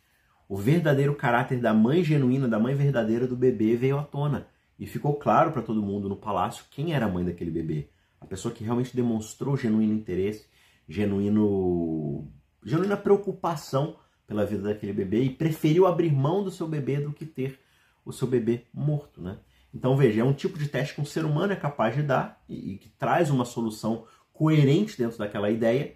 o 0.49 0.57
verdadeiro 0.57 1.15
caráter 1.15 1.61
da 1.61 1.73
mãe 1.73 2.05
genuína, 2.05 2.49
da 2.49 2.59
mãe 2.59 2.75
verdadeira 2.75 3.27
do 3.27 3.37
bebê 3.37 3.75
veio 3.77 3.99
à 3.99 4.03
tona. 4.03 4.47
E 4.81 4.87
ficou 4.87 5.15
claro 5.17 5.53
para 5.53 5.61
todo 5.61 5.83
mundo 5.83 6.09
no 6.09 6.17
palácio 6.17 6.65
quem 6.71 6.95
era 6.95 7.05
a 7.05 7.09
mãe 7.09 7.23
daquele 7.23 7.51
bebê. 7.51 7.91
A 8.19 8.25
pessoa 8.25 8.53
que 8.53 8.65
realmente 8.65 8.97
demonstrou 8.97 9.55
genuíno 9.55 9.93
interesse, 9.93 10.47
genuíno, 10.89 12.33
genuína 12.65 12.97
preocupação 12.97 13.99
pela 14.27 14.47
vida 14.47 14.63
daquele 14.63 14.95
bebê 14.95 15.23
e 15.25 15.31
preferiu 15.31 15.87
abrir 15.87 16.11
mão 16.11 16.43
do 16.43 16.51
seu 16.51 16.67
bebê 16.67 16.99
do 16.99 17.13
que 17.13 17.27
ter 17.27 17.61
o 18.07 18.11
seu 18.11 18.27
bebê 18.27 18.65
morto, 18.73 19.21
né? 19.21 19.39
Então 19.73 19.95
veja, 19.99 20.23
é 20.23 20.25
um 20.25 20.33
tipo 20.33 20.59
de 20.59 20.67
teste 20.67 20.95
que 20.95 21.01
um 21.03 21.05
ser 21.05 21.27
humano 21.27 21.53
é 21.53 21.57
capaz 21.57 21.95
de 21.95 22.03
dar 22.03 22.43
e, 22.49 22.73
e 22.73 22.79
que 22.79 22.89
traz 22.89 23.29
uma 23.29 23.45
solução 23.45 24.07
coerente 24.33 24.97
dentro 24.97 25.19
daquela 25.19 25.51
ideia, 25.51 25.95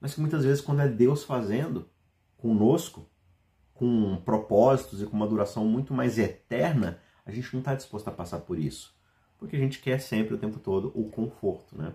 mas 0.00 0.14
que 0.14 0.20
muitas 0.20 0.44
vezes, 0.44 0.60
quando 0.60 0.80
é 0.80 0.88
Deus 0.88 1.24
fazendo 1.24 1.88
conosco, 2.36 3.10
com 3.74 4.16
propósitos 4.24 5.02
e 5.02 5.06
com 5.06 5.16
uma 5.16 5.26
duração 5.26 5.64
muito 5.66 5.92
mais 5.92 6.18
eterna, 6.18 7.00
a 7.24 7.30
gente 7.30 7.52
não 7.52 7.60
está 7.60 7.74
disposto 7.74 8.08
a 8.08 8.12
passar 8.12 8.40
por 8.40 8.58
isso. 8.58 8.94
Porque 9.38 9.56
a 9.56 9.58
gente 9.58 9.80
quer 9.80 9.98
sempre, 10.00 10.34
o 10.34 10.38
tempo 10.38 10.58
todo, 10.58 10.92
o 10.94 11.08
conforto. 11.10 11.76
Né? 11.76 11.92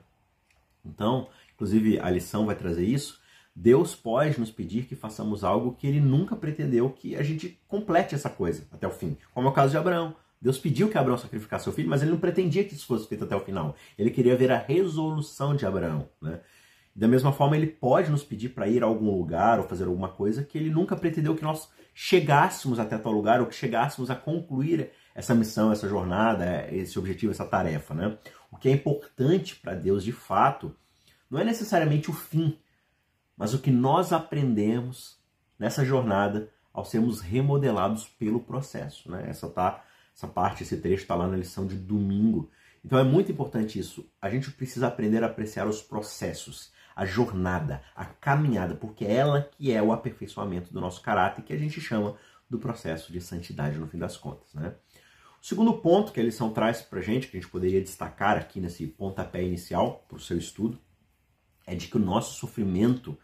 Então, 0.86 1.28
inclusive, 1.54 2.00
a 2.00 2.10
lição 2.10 2.46
vai 2.46 2.56
trazer 2.56 2.86
isso. 2.86 3.22
Deus 3.56 3.96
pode 3.96 4.40
nos 4.40 4.52
pedir 4.52 4.86
que 4.86 4.96
façamos 4.96 5.44
algo 5.44 5.74
que 5.74 5.88
ele 5.88 6.00
nunca 6.00 6.36
pretendeu 6.36 6.90
que 6.90 7.16
a 7.16 7.24
gente 7.24 7.60
complete 7.68 8.14
essa 8.14 8.30
coisa 8.30 8.68
até 8.72 8.88
o 8.88 8.92
fim, 8.92 9.18
como 9.34 9.48
é 9.48 9.50
o 9.50 9.54
caso 9.54 9.72
de 9.72 9.78
Abraão. 9.78 10.16
Deus 10.40 10.60
pediu 10.60 10.88
que 10.90 10.98
Abraão 10.98 11.18
sacrificasse 11.18 11.64
seu 11.64 11.74
filho, 11.74 11.90
mas 11.90 12.04
ele 12.04 12.12
não 12.12 12.20
pretendia 12.20 12.64
que 12.64 12.76
isso 12.76 12.86
fosse 12.86 13.08
feito 13.08 13.24
até 13.24 13.36
o 13.36 13.40
final. 13.40 13.76
Ele 13.98 14.12
queria 14.12 14.36
ver 14.36 14.52
a 14.52 14.60
resolução 14.60 15.56
de 15.56 15.66
Abraão. 15.66 16.08
Né? 16.22 16.40
Da 16.96 17.08
mesma 17.08 17.32
forma, 17.32 17.58
ele 17.58 17.68
pode 17.68 18.12
nos 18.12 18.24
pedir 18.24 18.50
para 18.50 18.68
ir 18.68 18.84
a 18.84 18.86
algum 18.86 19.10
lugar 19.10 19.60
ou 19.60 19.68
fazer 19.68 19.86
alguma 19.86 20.10
coisa 20.10 20.44
que 20.44 20.58
ele 20.58 20.70
nunca 20.70 20.96
pretendeu 20.96 21.36
que 21.36 21.44
nós 21.44 21.70
chegássemos 21.94 22.78
até 22.78 22.96
tal 22.96 23.12
lugar 23.12 23.42
ou 23.42 23.48
que 23.48 23.56
chegássemos 23.56 24.12
a 24.12 24.16
concluir 24.16 24.92
essa 25.18 25.34
missão, 25.34 25.72
essa 25.72 25.90
jornada, 25.90 26.68
esse 26.72 27.00
objetivo, 27.00 27.32
essa 27.32 27.44
tarefa. 27.44 27.96
Né? 27.96 28.16
O 28.52 28.56
que 28.56 28.70
é 28.70 28.72
importante 28.72 29.56
para 29.56 29.74
Deus 29.74 30.04
de 30.04 30.12
fato 30.12 30.76
não 31.28 31.40
é 31.40 31.44
necessariamente 31.44 32.12
o 32.12 32.14
fim, 32.14 32.60
mas 33.36 33.52
o 33.52 33.60
que 33.60 33.72
nós 33.72 34.14
aprendemos 34.14 35.18
nessa 35.58 35.84
jornada 35.84 36.52
ao 36.72 36.86
sermos 36.86 37.20
remodelados 37.20 38.08
pelo 38.08 38.40
processo. 38.40 39.10
Né? 39.10 39.26
Essa, 39.28 39.50
tá, 39.50 39.84
essa 40.16 40.28
parte, 40.28 40.62
esse 40.62 40.78
trecho 40.78 41.02
está 41.02 41.16
lá 41.16 41.28
na 41.28 41.36
lição 41.36 41.66
de 41.66 41.76
domingo. 41.76 42.52
Então 42.86 43.00
é 43.00 43.04
muito 43.04 43.32
importante 43.32 43.80
isso. 43.80 44.08
A 44.22 44.30
gente 44.30 44.52
precisa 44.52 44.86
aprender 44.86 45.24
a 45.24 45.26
apreciar 45.26 45.68
os 45.68 45.82
processos 45.82 46.72
a 46.96 47.06
jornada, 47.06 47.82
a 47.96 48.06
caminhada, 48.06 48.76
porque 48.76 49.06
é 49.06 49.14
ela 49.14 49.50
que 49.58 49.72
é 49.72 49.82
o 49.82 49.92
aperfeiçoamento 49.92 50.74
do 50.74 50.82
nosso 50.82 51.02
caráter, 51.02 51.44
que 51.44 51.54
a 51.54 51.58
gente 51.58 51.80
chama 51.80 52.16
do 52.50 52.58
processo 52.58 53.12
de 53.12 53.20
santidade 53.22 53.78
no 53.78 53.88
fim 53.88 53.98
das 53.98 54.18
contas. 54.18 54.54
Né? 54.54 54.74
O 55.42 55.46
segundo 55.46 55.74
ponto 55.74 56.12
que 56.12 56.20
a 56.20 56.24
lição 56.24 56.52
traz 56.52 56.82
para 56.82 57.00
a 57.00 57.04
gente, 57.04 57.28
que 57.28 57.38
a 57.38 57.40
gente 57.40 57.50
poderia 57.50 57.82
destacar 57.82 58.38
aqui 58.38 58.60
nesse 58.60 58.86
pontapé 58.88 59.44
inicial 59.44 60.06
para 60.08 60.18
o 60.18 60.22
seu 60.22 60.38
estudo, 60.38 60.80
é 61.66 61.76
de 61.76 61.88
que 61.88 61.98
o 61.98 62.00
nosso 62.00 62.36
sofrimento 62.40 63.18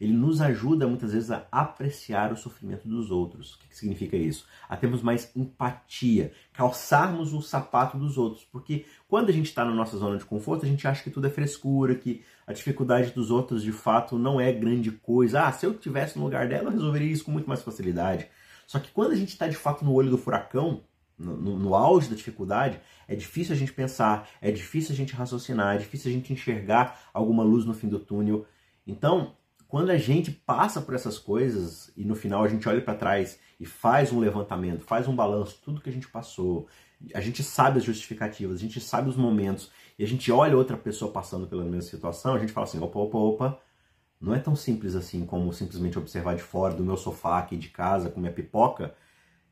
ele 0.00 0.12
nos 0.12 0.40
ajuda 0.40 0.86
muitas 0.86 1.12
vezes 1.12 1.30
a 1.30 1.46
apreciar 1.50 2.32
o 2.32 2.36
sofrimento 2.36 2.86
dos 2.86 3.10
outros. 3.10 3.54
O 3.54 3.58
que, 3.60 3.68
que 3.68 3.76
significa 3.76 4.16
isso? 4.16 4.46
A 4.68 4.76
termos 4.76 5.02
mais 5.02 5.34
empatia, 5.36 6.32
calçarmos 6.52 7.32
o 7.32 7.40
sapato 7.40 7.96
dos 7.96 8.18
outros. 8.18 8.44
Porque 8.44 8.86
quando 9.08 9.28
a 9.28 9.32
gente 9.32 9.46
está 9.46 9.64
na 9.64 9.72
nossa 9.72 9.96
zona 9.96 10.18
de 10.18 10.24
conforto, 10.24 10.66
a 10.66 10.68
gente 10.68 10.86
acha 10.86 11.02
que 11.02 11.10
tudo 11.10 11.26
é 11.26 11.30
frescura, 11.30 11.94
que 11.94 12.24
a 12.46 12.52
dificuldade 12.52 13.12
dos 13.12 13.30
outros 13.30 13.62
de 13.62 13.72
fato 13.72 14.18
não 14.18 14.40
é 14.40 14.52
grande 14.52 14.90
coisa. 14.90 15.44
Ah, 15.44 15.52
se 15.52 15.64
eu 15.64 15.72
estivesse 15.72 16.18
no 16.18 16.24
lugar 16.24 16.48
dela, 16.48 16.68
eu 16.68 16.72
resolveria 16.72 17.10
isso 17.10 17.24
com 17.24 17.30
muito 17.30 17.48
mais 17.48 17.62
facilidade. 17.62 18.28
Só 18.66 18.78
que 18.80 18.90
quando 18.90 19.12
a 19.12 19.16
gente 19.16 19.28
está 19.28 19.46
de 19.46 19.56
fato 19.56 19.84
no 19.84 19.92
olho 19.92 20.10
do 20.10 20.18
furacão, 20.18 20.82
no, 21.18 21.36
no, 21.36 21.74
auge 21.74 22.08
da 22.08 22.16
dificuldade, 22.16 22.80
é 23.06 23.14
difícil 23.14 23.54
a 23.54 23.58
gente 23.58 23.72
pensar, 23.72 24.28
é 24.40 24.50
difícil 24.50 24.92
a 24.92 24.96
gente 24.96 25.14
raciocinar, 25.14 25.76
é 25.76 25.78
difícil 25.78 26.10
a 26.10 26.14
gente 26.14 26.32
enxergar 26.32 27.08
alguma 27.12 27.42
luz 27.42 27.64
no 27.64 27.74
fim 27.74 27.88
do 27.88 27.98
túnel. 27.98 28.46
Então, 28.86 29.34
quando 29.68 29.90
a 29.90 29.96
gente 29.96 30.30
passa 30.30 30.80
por 30.80 30.94
essas 30.94 31.18
coisas 31.18 31.92
e 31.96 32.04
no 32.04 32.14
final 32.14 32.44
a 32.44 32.48
gente 32.48 32.68
olha 32.68 32.80
para 32.80 32.94
trás 32.94 33.38
e 33.58 33.66
faz 33.66 34.12
um 34.12 34.18
levantamento, 34.18 34.82
faz 34.82 35.08
um 35.08 35.14
balanço, 35.14 35.60
tudo 35.64 35.80
que 35.80 35.88
a 35.88 35.92
gente 35.92 36.08
passou, 36.08 36.68
a 37.14 37.20
gente 37.20 37.42
sabe 37.42 37.78
as 37.78 37.84
justificativas, 37.84 38.56
a 38.56 38.60
gente 38.60 38.80
sabe 38.80 39.08
os 39.08 39.16
momentos 39.16 39.70
e 39.98 40.04
a 40.04 40.06
gente 40.06 40.30
olha 40.32 40.56
outra 40.56 40.76
pessoa 40.76 41.10
passando 41.10 41.46
pela 41.46 41.64
mesma 41.64 41.82
situação, 41.82 42.34
a 42.34 42.38
gente 42.38 42.52
fala 42.52 42.66
assim: 42.66 42.78
opa, 42.80 42.98
opa, 42.98 43.18
opa, 43.18 43.60
não 44.20 44.34
é 44.34 44.38
tão 44.38 44.56
simples 44.56 44.94
assim 44.94 45.24
como 45.26 45.52
simplesmente 45.52 45.98
observar 45.98 46.34
de 46.34 46.42
fora 46.42 46.74
do 46.74 46.84
meu 46.84 46.96
sofá 46.96 47.38
aqui 47.38 47.56
de 47.56 47.68
casa 47.68 48.10
com 48.10 48.20
minha 48.20 48.32
pipoca 48.32 48.94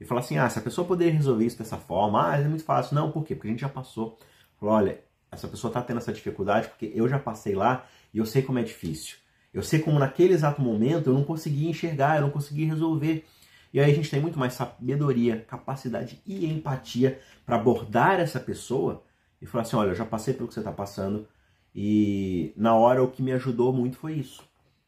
e 0.02 0.06
falar 0.06 0.20
assim: 0.20 0.36
ah, 0.36 0.48
se 0.48 0.58
a 0.58 0.62
pessoa 0.62 0.86
poderia 0.86 1.12
resolver 1.12 1.44
isso 1.44 1.58
dessa 1.58 1.76
forma, 1.76 2.30
ah, 2.30 2.36
é 2.36 2.44
muito 2.44 2.64
fácil. 2.64 2.94
Não, 2.94 3.10
por 3.10 3.24
quê? 3.24 3.34
Porque 3.34 3.48
a 3.48 3.50
gente 3.50 3.60
já 3.60 3.68
passou. 3.68 4.18
Falou, 4.58 4.74
olha, 4.74 5.00
essa 5.30 5.48
pessoa 5.48 5.70
está 5.70 5.80
tendo 5.80 5.98
essa 5.98 6.12
dificuldade 6.12 6.68
porque 6.68 6.92
eu 6.94 7.08
já 7.08 7.18
passei 7.18 7.54
lá 7.54 7.86
e 8.12 8.18
eu 8.18 8.26
sei 8.26 8.42
como 8.42 8.58
é 8.58 8.62
difícil. 8.62 9.16
Eu 9.54 9.62
sei 9.62 9.80
como 9.80 9.98
naquele 9.98 10.34
exato 10.34 10.60
momento 10.60 11.10
eu 11.10 11.14
não 11.14 11.24
conseguia 11.24 11.68
enxergar, 11.68 12.16
eu 12.16 12.22
não 12.22 12.30
conseguia 12.30 12.66
resolver. 12.66 13.24
E 13.72 13.80
aí 13.80 13.90
a 13.90 13.94
gente 13.94 14.10
tem 14.10 14.20
muito 14.20 14.38
mais 14.38 14.54
sabedoria, 14.54 15.44
capacidade 15.48 16.20
e 16.26 16.46
empatia 16.46 17.20
para 17.46 17.56
abordar 17.56 18.20
essa 18.20 18.40
pessoa 18.40 19.02
e 19.40 19.46
falar 19.46 19.62
assim: 19.62 19.76
olha, 19.76 19.90
eu 19.90 19.94
já 19.94 20.04
passei 20.04 20.34
pelo 20.34 20.48
que 20.48 20.54
você 20.54 20.60
está 20.60 20.72
passando 20.72 21.26
e 21.74 22.52
na 22.56 22.74
hora 22.74 23.02
o 23.02 23.10
que 23.10 23.22
me 23.22 23.32
ajudou 23.32 23.72
muito 23.72 23.96
foi 23.96 24.14
isso. 24.14 24.42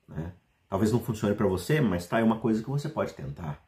Né? 0.08 0.32
Talvez 0.68 0.92
não 0.92 1.00
funcione 1.00 1.34
para 1.34 1.46
você, 1.46 1.80
mas 1.80 2.06
tá 2.06 2.16
aí 2.16 2.22
uma 2.22 2.38
coisa 2.38 2.62
que 2.62 2.68
você 2.68 2.88
pode 2.88 3.14
tentar. 3.14 3.64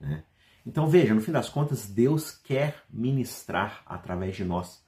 Né? 0.00 0.24
Então 0.68 0.86
veja, 0.86 1.14
no 1.14 1.22
fim 1.22 1.32
das 1.32 1.48
contas, 1.48 1.88
Deus 1.88 2.30
quer 2.30 2.82
ministrar 2.90 3.82
através 3.86 4.36
de 4.36 4.44
nós 4.44 4.84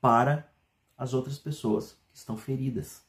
para 0.00 0.50
as 0.96 1.12
outras 1.12 1.38
pessoas 1.38 1.94
que 2.10 2.16
estão 2.16 2.38
feridas. 2.38 3.02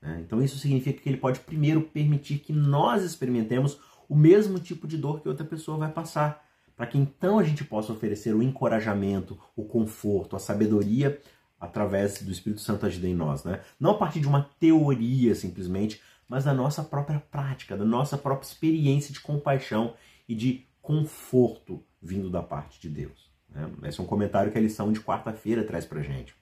Né? 0.00 0.22
Então 0.24 0.42
isso 0.42 0.58
significa 0.58 0.98
que 0.98 1.06
ele 1.06 1.18
pode 1.18 1.40
primeiro 1.40 1.82
permitir 1.82 2.38
que 2.38 2.54
nós 2.54 3.02
experimentemos 3.02 3.78
o 4.08 4.16
mesmo 4.16 4.58
tipo 4.58 4.88
de 4.88 4.96
dor 4.96 5.20
que 5.20 5.28
outra 5.28 5.44
pessoa 5.44 5.76
vai 5.76 5.92
passar, 5.92 6.42
para 6.74 6.86
que 6.86 6.96
então 6.96 7.38
a 7.38 7.44
gente 7.44 7.62
possa 7.62 7.92
oferecer 7.92 8.34
o 8.34 8.42
encorajamento, 8.42 9.38
o 9.54 9.62
conforto, 9.62 10.36
a 10.36 10.38
sabedoria 10.38 11.20
através 11.60 12.22
do 12.22 12.32
Espírito 12.32 12.62
Santo 12.62 12.86
agindo 12.86 13.08
em 13.08 13.14
nós, 13.14 13.44
né? 13.44 13.60
Não 13.78 13.90
a 13.90 13.98
partir 13.98 14.20
de 14.20 14.28
uma 14.28 14.48
teoria 14.58 15.34
simplesmente, 15.34 16.00
mas 16.26 16.44
da 16.44 16.54
nossa 16.54 16.82
própria 16.82 17.20
prática, 17.30 17.76
da 17.76 17.84
nossa 17.84 18.16
própria 18.16 18.46
experiência 18.46 19.12
de 19.12 19.20
compaixão 19.20 19.92
e 20.26 20.34
de 20.34 20.67
conforto 20.88 21.84
vindo 22.00 22.30
da 22.30 22.42
parte 22.42 22.80
de 22.80 22.88
Deus. 22.88 23.30
Né? 23.50 23.70
Esse 23.84 24.00
é 24.00 24.02
um 24.02 24.06
comentário 24.06 24.50
que 24.50 24.56
a 24.56 24.60
lição 24.60 24.90
de 24.90 25.00
quarta-feira 25.00 25.62
traz 25.62 25.84
para 25.84 26.00
gente. 26.00 26.34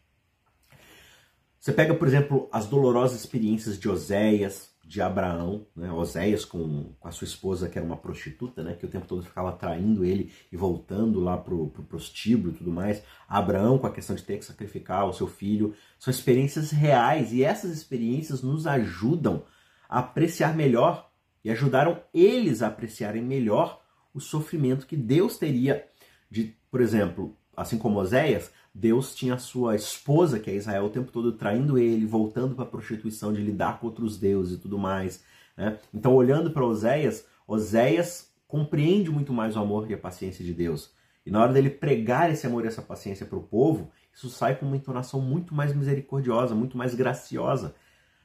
Você 1.59 1.73
pega, 1.73 1.93
por 1.93 2.07
exemplo, 2.07 2.49
as 2.53 2.65
dolorosas 2.65 3.19
experiências 3.19 3.77
de 3.77 3.89
Oséias, 3.89 4.71
de 4.85 5.03
Abraão, 5.03 5.67
né? 5.75 5.91
Oséias 5.91 6.45
com, 6.45 6.95
com 7.01 7.09
a 7.09 7.11
sua 7.11 7.25
esposa, 7.25 7.69
que 7.69 7.77
era 7.77 7.85
uma 7.85 7.97
prostituta, 7.97 8.63
né? 8.63 8.75
que 8.75 8.87
o 8.87 8.89
tempo 8.89 9.05
todo 9.05 9.25
ficava 9.25 9.51
traindo 9.51 10.05
ele 10.05 10.33
e 10.53 10.57
voltando 10.57 11.19
lá 11.19 11.37
pro, 11.37 11.71
pro 11.71 11.83
prostíbulo 11.83 12.53
e 12.53 12.57
tudo 12.57 12.71
mais. 12.71 13.03
Abraão 13.29 13.79
com 13.79 13.89
a 13.89 13.93
questão 13.93 14.15
de 14.15 14.23
ter 14.23 14.39
que 14.39 14.45
sacrificar 14.45 15.09
o 15.09 15.13
seu 15.13 15.27
filho. 15.27 15.75
São 15.99 16.13
experiências 16.13 16.71
reais 16.71 17.33
e 17.33 17.43
essas 17.43 17.73
experiências 17.73 18.43
nos 18.43 18.65
ajudam 18.65 19.43
a 19.89 19.99
apreciar 19.99 20.55
melhor 20.55 21.11
e 21.45 21.51
ajudaram 21.51 22.01
eles 22.15 22.63
a 22.63 22.69
apreciarem 22.69 23.25
melhor 23.25 23.85
o 24.17 24.21
sofrimento 24.21 24.87
que 24.87 24.97
Deus 24.97 25.37
teria 25.37 25.87
de, 26.31 26.57
por 26.71 26.81
exemplo, 26.81 27.37
assim 27.55 27.77
como 27.77 28.01
Oséias, 28.01 28.51
Deus 28.75 29.15
tinha 29.15 29.35
a 29.35 29.39
sua 29.39 29.77
esposa, 29.77 30.41
que 30.41 30.51
é 30.51 30.55
Israel, 30.55 30.87
o 30.87 30.91
tempo 30.91 31.13
todo 31.13 31.33
traindo 31.33 31.77
ele, 31.77 32.07
voltando 32.07 32.55
para 32.55 32.65
a 32.65 32.69
prostituição, 32.69 33.31
de 33.31 33.43
lidar 33.43 33.79
com 33.79 33.87
outros 33.87 34.19
deuses 34.19 34.57
e 34.57 34.61
tudo 34.61 34.79
mais. 34.79 35.23
Né? 35.55 35.79
Então, 35.93 36.15
olhando 36.15 36.51
para 36.51 36.65
Oséias, 36.65 37.27
Oséias 37.47 38.33
compreende 38.49 39.11
muito 39.11 39.35
mais 39.35 39.55
o 39.55 39.61
amor 39.61 39.91
e 39.91 39.95
a 39.95 39.99
paciência 39.99 40.43
de 40.43 40.55
Deus. 40.55 40.91
E 41.25 41.31
na 41.31 41.43
hora 41.43 41.53
dele 41.53 41.69
pregar 41.69 42.31
esse 42.31 42.47
amor 42.47 42.65
e 42.65 42.69
essa 42.69 42.81
paciência 42.81 43.27
para 43.27 43.39
o 43.39 43.43
povo, 43.43 43.91
isso 44.15 44.31
sai 44.31 44.57
com 44.57 44.65
uma 44.65 44.77
entonação 44.77 45.21
muito 45.21 45.55
mais 45.55 45.75
misericordiosa, 45.75 46.55
muito 46.55 46.79
mais 46.79 46.95
graciosa. 46.95 47.75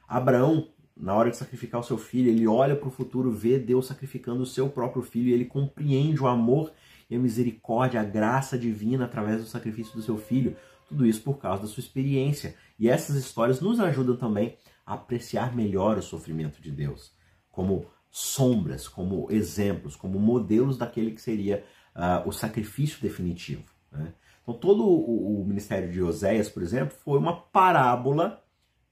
Abraão, 0.08 0.68
na 1.02 1.14
hora 1.14 1.32
de 1.32 1.36
sacrificar 1.36 1.80
o 1.80 1.84
seu 1.84 1.98
filho, 1.98 2.30
ele 2.30 2.46
olha 2.46 2.76
para 2.76 2.86
o 2.86 2.92
futuro, 2.92 3.32
vê 3.32 3.58
Deus 3.58 3.86
sacrificando 3.86 4.40
o 4.44 4.46
seu 4.46 4.68
próprio 4.68 5.02
filho 5.02 5.30
e 5.30 5.32
ele 5.32 5.44
compreende 5.44 6.22
o 6.22 6.28
amor 6.28 6.72
e 7.10 7.16
a 7.16 7.18
misericórdia, 7.18 8.00
a 8.00 8.04
graça 8.04 8.56
divina 8.56 9.06
através 9.06 9.40
do 9.40 9.48
sacrifício 9.48 9.96
do 9.96 10.02
seu 10.02 10.16
filho. 10.16 10.56
Tudo 10.88 11.04
isso 11.04 11.20
por 11.22 11.38
causa 11.38 11.62
da 11.62 11.68
sua 11.68 11.80
experiência. 11.80 12.54
E 12.78 12.88
essas 12.88 13.16
histórias 13.16 13.60
nos 13.60 13.80
ajudam 13.80 14.16
também 14.16 14.56
a 14.86 14.94
apreciar 14.94 15.56
melhor 15.56 15.98
o 15.98 16.02
sofrimento 16.02 16.62
de 16.62 16.70
Deus, 16.70 17.12
como 17.50 17.86
sombras, 18.08 18.86
como 18.86 19.26
exemplos, 19.28 19.96
como 19.96 20.20
modelos 20.20 20.78
daquele 20.78 21.10
que 21.10 21.20
seria 21.20 21.64
uh, 21.96 22.28
o 22.28 22.30
sacrifício 22.30 23.02
definitivo. 23.02 23.64
Né? 23.90 24.14
Então, 24.40 24.54
todo 24.54 24.84
o, 24.84 25.40
o 25.42 25.44
ministério 25.44 25.90
de 25.90 26.00
Oséias, 26.00 26.48
por 26.48 26.62
exemplo, 26.62 26.96
foi 27.02 27.18
uma 27.18 27.34
parábola 27.34 28.41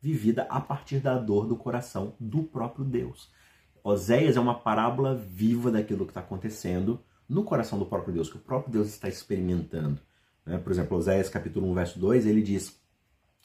vivida 0.00 0.46
a 0.48 0.60
partir 0.60 0.98
da 1.00 1.18
dor 1.18 1.46
do 1.46 1.56
coração 1.56 2.14
do 2.18 2.42
próprio 2.42 2.84
Deus. 2.84 3.30
Oséias 3.82 4.36
é 4.36 4.40
uma 4.40 4.58
parábola 4.58 5.14
viva 5.14 5.70
daquilo 5.70 6.04
que 6.04 6.10
está 6.10 6.20
acontecendo 6.20 7.00
no 7.28 7.44
coração 7.44 7.78
do 7.78 7.86
próprio 7.86 8.12
Deus, 8.12 8.28
que 8.28 8.36
o 8.36 8.40
próprio 8.40 8.72
Deus 8.72 8.88
está 8.88 9.08
experimentando. 9.08 10.00
Né? 10.44 10.58
Por 10.58 10.72
exemplo, 10.72 10.96
Oséias 10.96 11.28
capítulo 11.28 11.70
1, 11.70 11.74
verso 11.74 11.98
2, 11.98 12.26
ele 12.26 12.42
diz, 12.42 12.78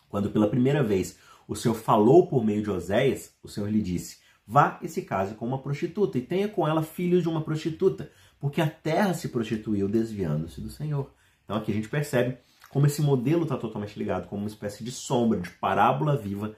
quando 0.09 0.29
pela 0.31 0.49
primeira 0.49 0.83
vez 0.83 1.17
o 1.47 1.55
Senhor 1.55 1.75
falou 1.75 2.27
por 2.27 2.43
meio 2.43 2.63
de 2.63 2.71
Oséias, 2.71 3.33
o 3.43 3.47
Senhor 3.47 3.69
lhe 3.69 3.81
disse, 3.81 4.17
vá 4.45 4.79
e 4.81 4.87
se 4.87 5.03
case 5.03 5.35
com 5.35 5.45
uma 5.45 5.61
prostituta 5.61 6.17
e 6.17 6.21
tenha 6.21 6.47
com 6.47 6.67
ela 6.67 6.81
filhos 6.81 7.21
de 7.21 7.29
uma 7.29 7.41
prostituta, 7.41 8.11
porque 8.39 8.61
a 8.61 8.69
terra 8.69 9.13
se 9.13 9.29
prostituiu 9.29 9.87
desviando-se 9.87 10.61
do 10.61 10.69
Senhor. 10.69 11.11
Então 11.43 11.55
aqui 11.55 11.71
a 11.71 11.75
gente 11.75 11.89
percebe 11.89 12.37
como 12.75 12.87
esse 12.87 13.01
modelo 13.01 13.43
está 13.43 13.55
totalmente 13.55 13.97
ligado 13.97 14.27
como 14.27 14.41
uma 14.41 14.49
espécie 14.49 14.83
de 14.83 14.91
sombra, 14.91 15.39
de 15.39 15.49
parábola 15.49 16.17
viva 16.17 16.53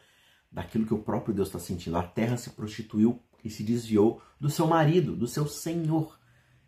daquilo 0.52 0.84
que 0.84 0.94
o 0.96 0.98
próprio 0.98 1.32
Deus 1.32 1.48
está 1.48 1.60
sentindo. 1.60 1.96
A 1.96 2.02
terra 2.02 2.38
se 2.38 2.50
prostituiu 2.50 3.22
e 3.46 3.52
se 3.52 3.62
desviou 3.62 4.20
do 4.40 4.50
seu 4.50 4.66
marido, 4.66 5.16
do 5.16 5.28
seu 5.28 5.46
Senhor. 5.46 6.18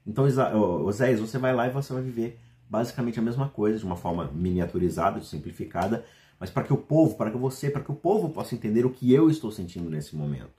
Então, 0.06 0.26
Oséias, 0.86 1.20
você 1.20 1.40
vai 1.40 1.52
lá 1.52 1.66
e 1.66 1.72
você 1.72 1.92
vai 1.92 2.04
viver 2.04 2.40
basicamente 2.70 3.18
a 3.18 3.24
mesma 3.24 3.50
coisa, 3.50 3.80
de 3.80 3.86
uma 3.86 3.96
forma 3.96 4.30
miniaturizada, 4.32 5.20
simplificada, 5.24 6.06
mas 6.40 6.52
para 6.52 6.62
que 6.62 6.72
o 6.72 6.78
povo, 6.78 7.16
para 7.16 7.32
que 7.32 7.38
você, 7.38 7.72
para 7.72 7.82
que 7.82 7.92
o 7.92 7.96
povo 7.96 8.30
possa 8.30 8.54
entender 8.54 8.86
o 8.86 8.92
que 8.92 9.12
eu 9.12 9.32
estou 9.32 9.52
sentindo 9.52 9.90
nesse 9.90 10.16
momento. 10.16 10.52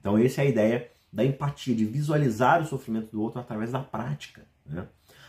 Então, 0.00 0.18
essa 0.18 0.42
é 0.42 0.46
a 0.46 0.50
ideia 0.50 0.90
da 1.12 1.24
empatia, 1.24 1.76
de 1.76 1.84
visualizar 1.84 2.60
o 2.60 2.66
sofrimento 2.66 3.12
do 3.12 3.22
outro 3.22 3.38
através 3.38 3.70
da 3.70 3.78
prática. 3.78 4.44
Né? 4.66 4.84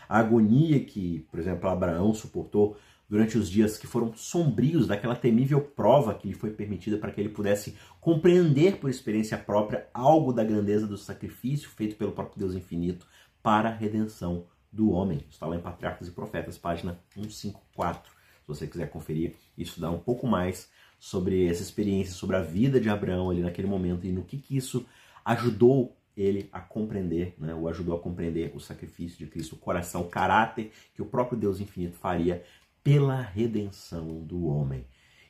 A 0.08 0.18
agonia 0.18 0.84
que, 0.84 1.20
por 1.30 1.38
exemplo, 1.38 1.70
Abraão 1.70 2.12
suportou 2.12 2.76
durante 3.14 3.38
os 3.38 3.48
dias 3.48 3.78
que 3.78 3.86
foram 3.86 4.12
sombrios 4.16 4.88
daquela 4.88 5.14
temível 5.14 5.60
prova 5.60 6.16
que 6.16 6.26
lhe 6.26 6.34
foi 6.34 6.50
permitida 6.50 6.98
para 6.98 7.12
que 7.12 7.20
ele 7.20 7.28
pudesse 7.28 7.76
compreender 8.00 8.78
por 8.78 8.90
experiência 8.90 9.38
própria 9.38 9.86
algo 9.94 10.32
da 10.32 10.42
grandeza 10.42 10.84
do 10.84 10.98
sacrifício 10.98 11.70
feito 11.70 11.94
pelo 11.94 12.10
próprio 12.10 12.40
Deus 12.40 12.56
infinito 12.56 13.06
para 13.40 13.68
a 13.68 13.72
redenção 13.72 14.46
do 14.72 14.90
homem. 14.90 15.24
Está 15.30 15.46
lá 15.46 15.54
em 15.54 15.60
Patriarcas 15.60 16.08
e 16.08 16.10
Profetas, 16.10 16.58
página 16.58 16.98
154. 17.14 18.10
Se 18.10 18.48
você 18.48 18.66
quiser 18.66 18.90
conferir, 18.90 19.36
isso 19.56 19.80
dá 19.80 19.92
um 19.92 20.00
pouco 20.00 20.26
mais 20.26 20.68
sobre 20.98 21.46
essa 21.46 21.62
experiência, 21.62 22.14
sobre 22.14 22.34
a 22.34 22.42
vida 22.42 22.80
de 22.80 22.88
Abraão 22.88 23.30
ali 23.30 23.42
naquele 23.42 23.68
momento 23.68 24.04
e 24.08 24.10
no 24.10 24.24
que, 24.24 24.38
que 24.38 24.56
isso 24.56 24.84
ajudou 25.24 25.96
ele 26.16 26.48
a 26.52 26.60
compreender, 26.60 27.34
né? 27.38 27.54
o 27.54 27.68
ajudou 27.68 27.96
a 27.96 28.00
compreender 28.00 28.52
o 28.54 28.60
sacrifício 28.60 29.18
de 29.18 29.26
Cristo, 29.26 29.54
o 29.54 29.58
coração, 29.58 30.02
o 30.02 30.08
caráter 30.08 30.72
que 30.94 31.02
o 31.02 31.06
próprio 31.06 31.38
Deus 31.38 31.60
infinito 31.60 31.96
faria 31.96 32.42
pela 32.84 33.20
redenção 33.20 34.22
do 34.22 34.44
homem. 34.46 34.86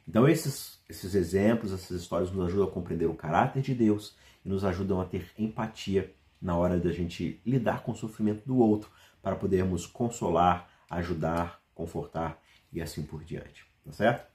Então 0.07 0.29
esses, 0.29 0.81
esses 0.89 1.15
exemplos, 1.15 1.73
essas 1.73 2.03
histórias 2.03 2.31
nos 2.31 2.49
ajudam 2.49 2.67
a 2.67 2.71
compreender 2.71 3.07
o 3.07 3.15
caráter 3.15 3.63
de 3.63 3.75
Deus 3.75 4.17
e 4.45 4.49
nos 4.49 4.65
ajudam 4.65 5.01
a 5.01 5.05
ter 5.07 5.31
empatia 5.39 6.13
na 6.43 6.57
hora 6.57 6.79
da 6.79 6.93
gente 6.93 7.41
lidar 7.47 7.83
com 7.83 7.93
o 7.93 7.97
sofrimento 7.97 8.45
do 8.45 8.59
outro, 8.59 8.91
para 9.23 9.35
podermos 9.35 9.87
consolar, 9.87 10.69
ajudar, 10.91 11.59
confortar 11.75 12.39
e 12.71 12.83
assim 12.83 13.03
por 13.03 13.25
diante. 13.25 13.65
Tá 13.83 13.93
certo? 13.93 14.31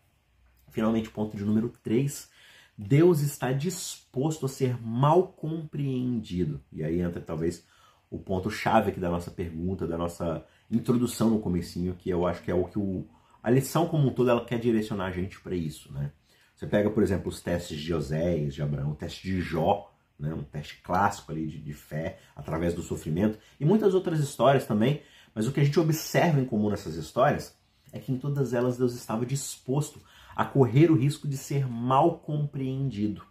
Finalmente, 0.71 1.11
ponto 1.11 1.37
de 1.37 1.45
número 1.45 1.69
3. 1.83 2.27
Deus 2.75 3.19
está 3.19 3.51
disposto 3.51 4.45
a 4.45 4.49
ser 4.49 4.81
mal 4.81 5.27
compreendido. 5.27 6.59
E 6.71 6.83
aí 6.83 6.99
entra 6.99 7.21
talvez 7.21 7.63
o 8.09 8.17
ponto 8.17 8.49
chave 8.49 8.89
aqui 8.89 8.99
da 8.99 9.09
nossa 9.09 9.29
pergunta, 9.29 9.85
da 9.85 9.97
nossa 9.97 10.43
introdução 10.71 11.29
no 11.29 11.39
comecinho, 11.39 11.95
que 11.95 12.09
eu 12.09 12.25
acho 12.27 12.43
que 12.43 12.51
é 12.51 12.53
o 12.53 12.65
que 12.65 12.77
o, 12.77 13.07
a 13.41 13.49
lição 13.49 13.87
como 13.87 14.07
um 14.07 14.13
todo 14.13 14.29
ela 14.29 14.45
quer 14.45 14.59
direcionar 14.59 15.07
a 15.07 15.11
gente 15.11 15.39
para 15.39 15.55
isso, 15.55 15.91
né? 15.91 16.11
Você 16.55 16.67
pega, 16.67 16.89
por 16.89 17.01
exemplo, 17.01 17.29
os 17.29 17.41
testes 17.41 17.79
de 17.79 17.93
Oséias, 17.93 18.53
de 18.53 18.61
Abraão, 18.61 18.91
o 18.91 18.95
teste 18.95 19.25
de 19.25 19.39
Jó, 19.39 19.93
né? 20.19 20.33
um 20.33 20.43
teste 20.43 20.81
clássico 20.81 21.31
ali 21.31 21.47
de, 21.47 21.57
de 21.57 21.73
fé 21.73 22.19
através 22.35 22.73
do 22.73 22.81
sofrimento, 22.81 23.39
e 23.57 23.65
muitas 23.65 23.93
outras 23.93 24.19
histórias 24.19 24.65
também, 24.65 25.01
mas 25.33 25.47
o 25.47 25.53
que 25.53 25.61
a 25.61 25.63
gente 25.63 25.79
observa 25.79 26.39
em 26.41 26.45
comum 26.45 26.69
nessas 26.69 26.95
histórias 26.95 27.57
é 27.93 27.99
que 27.99 28.11
em 28.11 28.17
todas 28.17 28.53
elas 28.53 28.77
Deus 28.77 28.93
estava 28.93 29.25
disposto 29.25 30.01
a 30.35 30.43
correr 30.43 30.91
o 30.91 30.95
risco 30.95 31.27
de 31.27 31.37
ser 31.37 31.65
mal 31.65 32.19
compreendido. 32.19 33.21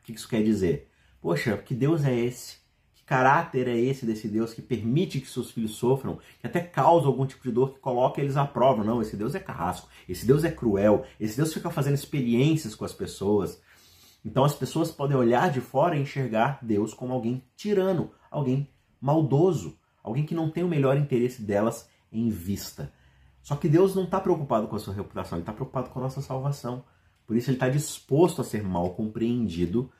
O 0.00 0.02
que 0.02 0.12
isso 0.12 0.28
quer 0.28 0.42
dizer? 0.42 0.90
Poxa, 1.20 1.56
que 1.56 1.74
Deus 1.74 2.04
é 2.04 2.14
esse? 2.14 2.58
Caráter 3.08 3.66
é 3.68 3.78
esse 3.78 4.04
desse 4.04 4.28
Deus 4.28 4.52
que 4.52 4.60
permite 4.60 5.18
que 5.18 5.26
seus 5.26 5.50
filhos 5.50 5.70
sofram, 5.76 6.18
que 6.38 6.46
até 6.46 6.60
causa 6.60 7.06
algum 7.06 7.24
tipo 7.24 7.42
de 7.42 7.50
dor, 7.50 7.72
que 7.72 7.80
coloca 7.80 8.20
eles 8.20 8.36
à 8.36 8.44
prova? 8.44 8.84
Não, 8.84 9.00
esse 9.00 9.16
Deus 9.16 9.34
é 9.34 9.40
carrasco, 9.40 9.88
esse 10.06 10.26
Deus 10.26 10.44
é 10.44 10.50
cruel, 10.50 11.06
esse 11.18 11.34
Deus 11.34 11.54
fica 11.54 11.70
fazendo 11.70 11.94
experiências 11.94 12.74
com 12.74 12.84
as 12.84 12.92
pessoas. 12.92 13.62
Então 14.22 14.44
as 14.44 14.54
pessoas 14.54 14.90
podem 14.90 15.16
olhar 15.16 15.50
de 15.50 15.58
fora 15.58 15.96
e 15.96 16.02
enxergar 16.02 16.58
Deus 16.60 16.92
como 16.92 17.14
alguém 17.14 17.42
tirano, 17.56 18.10
alguém 18.30 18.68
maldoso, 19.00 19.78
alguém 20.02 20.26
que 20.26 20.34
não 20.34 20.50
tem 20.50 20.62
o 20.62 20.68
melhor 20.68 20.98
interesse 20.98 21.40
delas 21.40 21.88
em 22.12 22.28
vista. 22.28 22.92
Só 23.42 23.56
que 23.56 23.70
Deus 23.70 23.94
não 23.94 24.04
está 24.04 24.20
preocupado 24.20 24.68
com 24.68 24.76
a 24.76 24.78
sua 24.78 24.92
reputação, 24.92 25.38
Ele 25.38 25.44
está 25.44 25.54
preocupado 25.54 25.88
com 25.88 25.98
a 25.98 26.02
nossa 26.02 26.20
salvação. 26.20 26.84
Por 27.26 27.38
isso 27.38 27.48
Ele 27.48 27.56
está 27.56 27.70
disposto 27.70 28.42
a 28.42 28.44
ser 28.44 28.62
mal 28.62 28.90
compreendido 28.90 29.90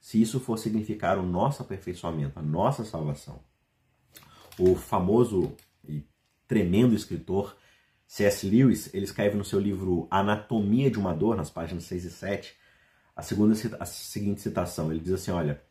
se 0.00 0.20
isso 0.20 0.40
for 0.40 0.58
significar 0.58 1.18
o 1.18 1.22
nosso 1.22 1.62
aperfeiçoamento, 1.62 2.38
a 2.38 2.42
nossa 2.42 2.84
salvação. 2.84 3.40
O 4.58 4.74
famoso 4.74 5.54
e 5.86 6.04
tremendo 6.48 6.94
escritor 6.94 7.56
C.S. 8.06 8.48
Lewis, 8.48 8.92
ele 8.92 9.04
escreve 9.04 9.36
no 9.36 9.44
seu 9.44 9.60
livro 9.60 10.08
Anatomia 10.10 10.90
de 10.90 10.98
uma 10.98 11.14
Dor, 11.14 11.36
nas 11.36 11.50
páginas 11.50 11.84
6 11.84 12.04
e 12.04 12.10
7, 12.10 12.56
a, 13.14 13.22
segunda, 13.22 13.54
a 13.78 13.84
seguinte 13.84 14.40
citação. 14.40 14.90
Ele 14.90 15.00
diz 15.00 15.12
assim: 15.12 15.30
Olha, 15.30 15.62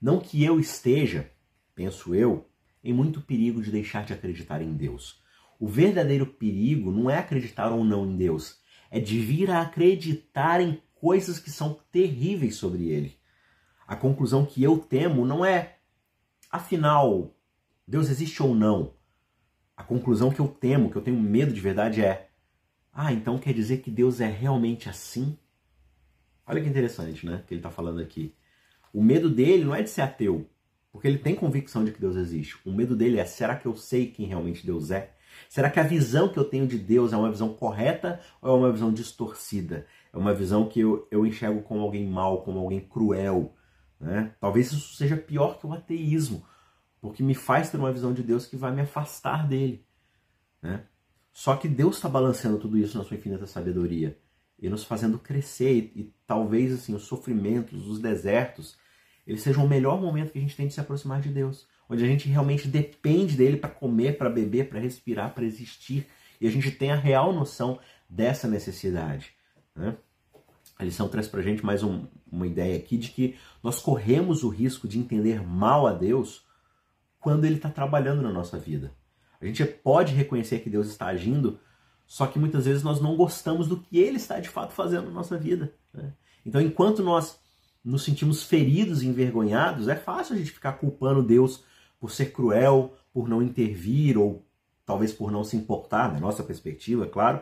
não 0.00 0.20
que 0.20 0.44
eu 0.44 0.60
esteja, 0.60 1.30
penso 1.74 2.14
eu, 2.14 2.46
em 2.82 2.92
muito 2.92 3.22
perigo 3.22 3.62
de 3.62 3.70
deixar 3.70 4.04
de 4.04 4.12
acreditar 4.12 4.60
em 4.60 4.74
Deus 4.74 5.24
o 5.58 5.66
verdadeiro 5.66 6.26
perigo 6.26 6.90
não 6.90 7.08
é 7.08 7.18
acreditar 7.18 7.70
ou 7.70 7.84
não 7.84 8.06
em 8.06 8.16
Deus, 8.16 8.58
é 8.90 9.00
de 9.00 9.18
vir 9.18 9.50
a 9.50 9.62
acreditar 9.62 10.60
em 10.60 10.80
coisas 10.94 11.38
que 11.38 11.50
são 11.50 11.80
terríveis 11.90 12.56
sobre 12.56 12.88
ele. 12.90 13.16
A 13.86 13.96
conclusão 13.96 14.44
que 14.44 14.62
eu 14.62 14.78
temo 14.78 15.24
não 15.24 15.44
é, 15.44 15.76
afinal, 16.50 17.34
Deus 17.86 18.08
existe 18.08 18.42
ou 18.42 18.54
não. 18.54 18.94
A 19.76 19.82
conclusão 19.82 20.30
que 20.30 20.40
eu 20.40 20.48
temo, 20.48 20.90
que 20.90 20.96
eu 20.96 21.02
tenho 21.02 21.18
medo 21.18 21.52
de 21.52 21.60
verdade 21.60 22.02
é, 22.02 22.28
ah, 22.92 23.12
então 23.12 23.38
quer 23.38 23.52
dizer 23.52 23.78
que 23.78 23.90
Deus 23.90 24.20
é 24.20 24.28
realmente 24.28 24.88
assim? 24.88 25.36
Olha 26.46 26.62
que 26.62 26.68
interessante, 26.68 27.26
né? 27.26 27.42
Que 27.46 27.54
ele 27.54 27.58
está 27.58 27.70
falando 27.70 28.00
aqui. 28.00 28.34
O 28.92 29.02
medo 29.02 29.28
dele 29.28 29.64
não 29.64 29.74
é 29.74 29.82
de 29.82 29.90
ser 29.90 30.02
ateu, 30.02 30.48
porque 30.92 31.08
ele 31.08 31.18
tem 31.18 31.34
convicção 31.34 31.84
de 31.84 31.90
que 31.90 32.00
Deus 32.00 32.14
existe. 32.14 32.56
O 32.64 32.72
medo 32.72 32.94
dele 32.94 33.18
é: 33.18 33.24
será 33.24 33.56
que 33.56 33.66
eu 33.66 33.74
sei 33.74 34.06
quem 34.06 34.26
realmente 34.26 34.64
Deus 34.64 34.92
é? 34.92 35.12
Será 35.48 35.68
que 35.68 35.80
a 35.80 35.82
visão 35.82 36.28
que 36.28 36.38
eu 36.38 36.44
tenho 36.44 36.66
de 36.66 36.78
Deus 36.78 37.12
é 37.12 37.16
uma 37.16 37.30
visão 37.30 37.52
correta 37.52 38.20
ou 38.40 38.54
é 38.54 38.58
uma 38.58 38.72
visão 38.72 38.92
distorcida? 38.92 39.86
É 40.12 40.16
uma 40.16 40.32
visão 40.32 40.68
que 40.68 40.78
eu, 40.78 41.08
eu 41.10 41.26
enxergo 41.26 41.62
como 41.62 41.80
alguém 41.80 42.06
mau, 42.06 42.42
como 42.42 42.60
alguém 42.60 42.80
cruel. 42.80 43.52
Né? 44.00 44.32
Talvez 44.40 44.72
isso 44.72 44.96
seja 44.96 45.16
pior 45.16 45.58
que 45.58 45.66
o 45.66 45.72
ateísmo, 45.72 46.44
porque 47.00 47.22
me 47.22 47.34
faz 47.34 47.70
ter 47.70 47.76
uma 47.76 47.92
visão 47.92 48.12
de 48.12 48.22
Deus 48.22 48.46
que 48.46 48.56
vai 48.56 48.72
me 48.72 48.82
afastar 48.82 49.46
dele. 49.46 49.84
Né? 50.60 50.84
Só 51.32 51.56
que 51.56 51.68
Deus 51.68 51.96
está 51.96 52.08
balanceando 52.08 52.58
tudo 52.58 52.78
isso 52.78 52.96
na 52.96 53.04
sua 53.04 53.16
infinita 53.16 53.46
sabedoria 53.46 54.18
e 54.58 54.68
nos 54.68 54.84
fazendo 54.84 55.18
crescer. 55.18 55.92
E, 55.94 56.00
e 56.00 56.14
talvez 56.26 56.72
assim 56.72 56.94
os 56.94 57.04
sofrimentos, 57.04 57.88
os 57.88 57.98
desertos, 57.98 58.76
eles 59.26 59.42
sejam 59.42 59.64
o 59.64 59.68
melhor 59.68 60.00
momento 60.00 60.32
que 60.32 60.38
a 60.38 60.40
gente 60.40 60.56
tem 60.56 60.68
de 60.68 60.74
se 60.74 60.80
aproximar 60.80 61.20
de 61.20 61.28
Deus 61.28 61.66
onde 61.88 62.04
a 62.04 62.06
gente 62.06 62.28
realmente 62.28 62.68
depende 62.68 63.36
dele 63.36 63.56
para 63.56 63.70
comer, 63.70 64.16
para 64.16 64.30
beber, 64.30 64.68
para 64.68 64.80
respirar, 64.80 65.34
para 65.34 65.44
existir. 65.44 66.06
E 66.40 66.46
a 66.46 66.50
gente 66.50 66.70
tem 66.70 66.90
a 66.90 66.96
real 66.96 67.32
noção 67.32 67.78
dessa 68.08 68.48
necessidade. 68.48 69.32
Né? 69.74 69.96
A 70.78 70.84
lição 70.84 71.08
traz 71.08 71.28
para 71.28 71.40
a 71.40 71.42
gente 71.42 71.64
mais 71.64 71.82
um, 71.82 72.06
uma 72.30 72.46
ideia 72.46 72.76
aqui 72.76 72.96
de 72.96 73.10
que 73.10 73.36
nós 73.62 73.80
corremos 73.80 74.42
o 74.42 74.48
risco 74.48 74.88
de 74.88 74.98
entender 74.98 75.42
mal 75.46 75.86
a 75.86 75.92
Deus 75.92 76.44
quando 77.20 77.44
ele 77.44 77.56
está 77.56 77.70
trabalhando 77.70 78.22
na 78.22 78.32
nossa 78.32 78.58
vida. 78.58 78.92
A 79.40 79.46
gente 79.46 79.64
pode 79.64 80.12
reconhecer 80.14 80.60
que 80.60 80.70
Deus 80.70 80.88
está 80.88 81.06
agindo, 81.06 81.58
só 82.06 82.26
que 82.26 82.38
muitas 82.38 82.64
vezes 82.64 82.82
nós 82.82 83.00
não 83.00 83.16
gostamos 83.16 83.68
do 83.68 83.78
que 83.78 83.98
ele 83.98 84.16
está 84.16 84.40
de 84.40 84.48
fato 84.48 84.72
fazendo 84.72 85.06
na 85.06 85.12
nossa 85.12 85.38
vida. 85.38 85.72
Né? 85.92 86.12
Então, 86.44 86.60
enquanto 86.60 87.02
nós 87.02 87.38
nos 87.84 88.02
sentimos 88.02 88.42
feridos 88.42 89.02
e 89.02 89.06
envergonhados, 89.06 89.88
é 89.88 89.94
fácil 89.94 90.34
a 90.34 90.38
gente 90.38 90.50
ficar 90.50 90.72
culpando 90.72 91.22
Deus 91.22 91.62
por 92.00 92.10
ser 92.10 92.32
cruel, 92.32 92.94
por 93.12 93.28
não 93.28 93.42
intervir 93.42 94.18
ou 94.18 94.44
talvez 94.84 95.12
por 95.12 95.30
não 95.30 95.44
se 95.44 95.56
importar, 95.56 96.12
na 96.12 96.20
nossa 96.20 96.42
perspectiva, 96.42 97.04
é 97.04 97.08
claro. 97.08 97.40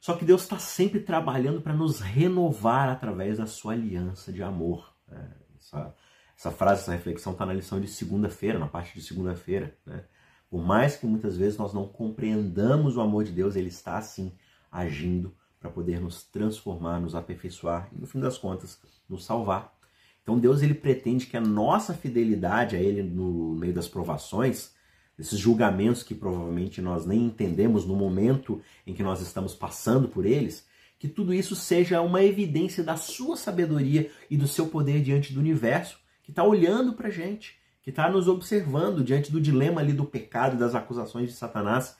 Só 0.00 0.14
que 0.14 0.24
Deus 0.24 0.42
está 0.42 0.58
sempre 0.58 1.00
trabalhando 1.00 1.60
para 1.60 1.74
nos 1.74 2.00
renovar 2.00 2.88
através 2.88 3.38
da 3.38 3.46
sua 3.46 3.72
aliança 3.72 4.32
de 4.32 4.42
amor. 4.42 4.94
É, 5.10 5.26
essa, 5.58 5.94
essa 6.36 6.50
frase, 6.50 6.82
essa 6.82 6.92
reflexão 6.92 7.32
está 7.32 7.44
na 7.44 7.52
lição 7.52 7.80
de 7.80 7.88
segunda-feira, 7.88 8.58
na 8.58 8.68
parte 8.68 8.94
de 8.94 9.04
segunda-feira. 9.04 9.76
Né? 9.84 10.04
Por 10.48 10.62
mais 10.64 10.96
que 10.96 11.06
muitas 11.06 11.36
vezes 11.36 11.58
nós 11.58 11.74
não 11.74 11.86
compreendamos 11.86 12.96
o 12.96 13.00
amor 13.00 13.24
de 13.24 13.32
Deus, 13.32 13.56
Ele 13.56 13.68
está 13.68 13.98
assim 13.98 14.32
agindo 14.70 15.34
para 15.58 15.70
poder 15.70 16.00
nos 16.00 16.22
transformar, 16.24 17.00
nos 17.00 17.14
aperfeiçoar 17.14 17.88
e, 17.92 18.00
no 18.00 18.06
fim 18.06 18.20
das 18.20 18.38
contas, 18.38 18.80
nos 19.08 19.24
salvar. 19.24 19.76
Então 20.22 20.38
Deus 20.38 20.62
ele 20.62 20.74
pretende 20.74 21.26
que 21.26 21.36
a 21.36 21.40
nossa 21.40 21.94
fidelidade 21.94 22.76
a 22.76 22.78
Ele 22.78 23.02
no 23.02 23.54
meio 23.56 23.72
das 23.72 23.88
provações, 23.88 24.74
desses 25.18 25.38
julgamentos 25.38 26.02
que 26.02 26.14
provavelmente 26.14 26.80
nós 26.80 27.04
nem 27.04 27.24
entendemos 27.24 27.84
no 27.84 27.96
momento 27.96 28.62
em 28.86 28.94
que 28.94 29.02
nós 29.02 29.20
estamos 29.20 29.54
passando 29.54 30.08
por 30.08 30.24
eles, 30.24 30.66
que 30.98 31.08
tudo 31.08 31.34
isso 31.34 31.54
seja 31.56 32.00
uma 32.00 32.22
evidência 32.22 32.82
da 32.84 32.96
sua 32.96 33.36
sabedoria 33.36 34.10
e 34.30 34.36
do 34.36 34.46
seu 34.46 34.68
poder 34.68 35.02
diante 35.02 35.32
do 35.32 35.40
universo, 35.40 35.98
que 36.22 36.30
está 36.30 36.44
olhando 36.44 36.92
para 36.92 37.08
a 37.08 37.10
gente, 37.10 37.58
que 37.82 37.90
está 37.90 38.08
nos 38.08 38.28
observando 38.28 39.04
diante 39.04 39.30
do 39.32 39.40
dilema 39.40 39.80
ali 39.80 39.92
do 39.92 40.04
pecado 40.04 40.56
e 40.56 40.58
das 40.58 40.74
acusações 40.74 41.28
de 41.28 41.36
Satanás. 41.36 41.96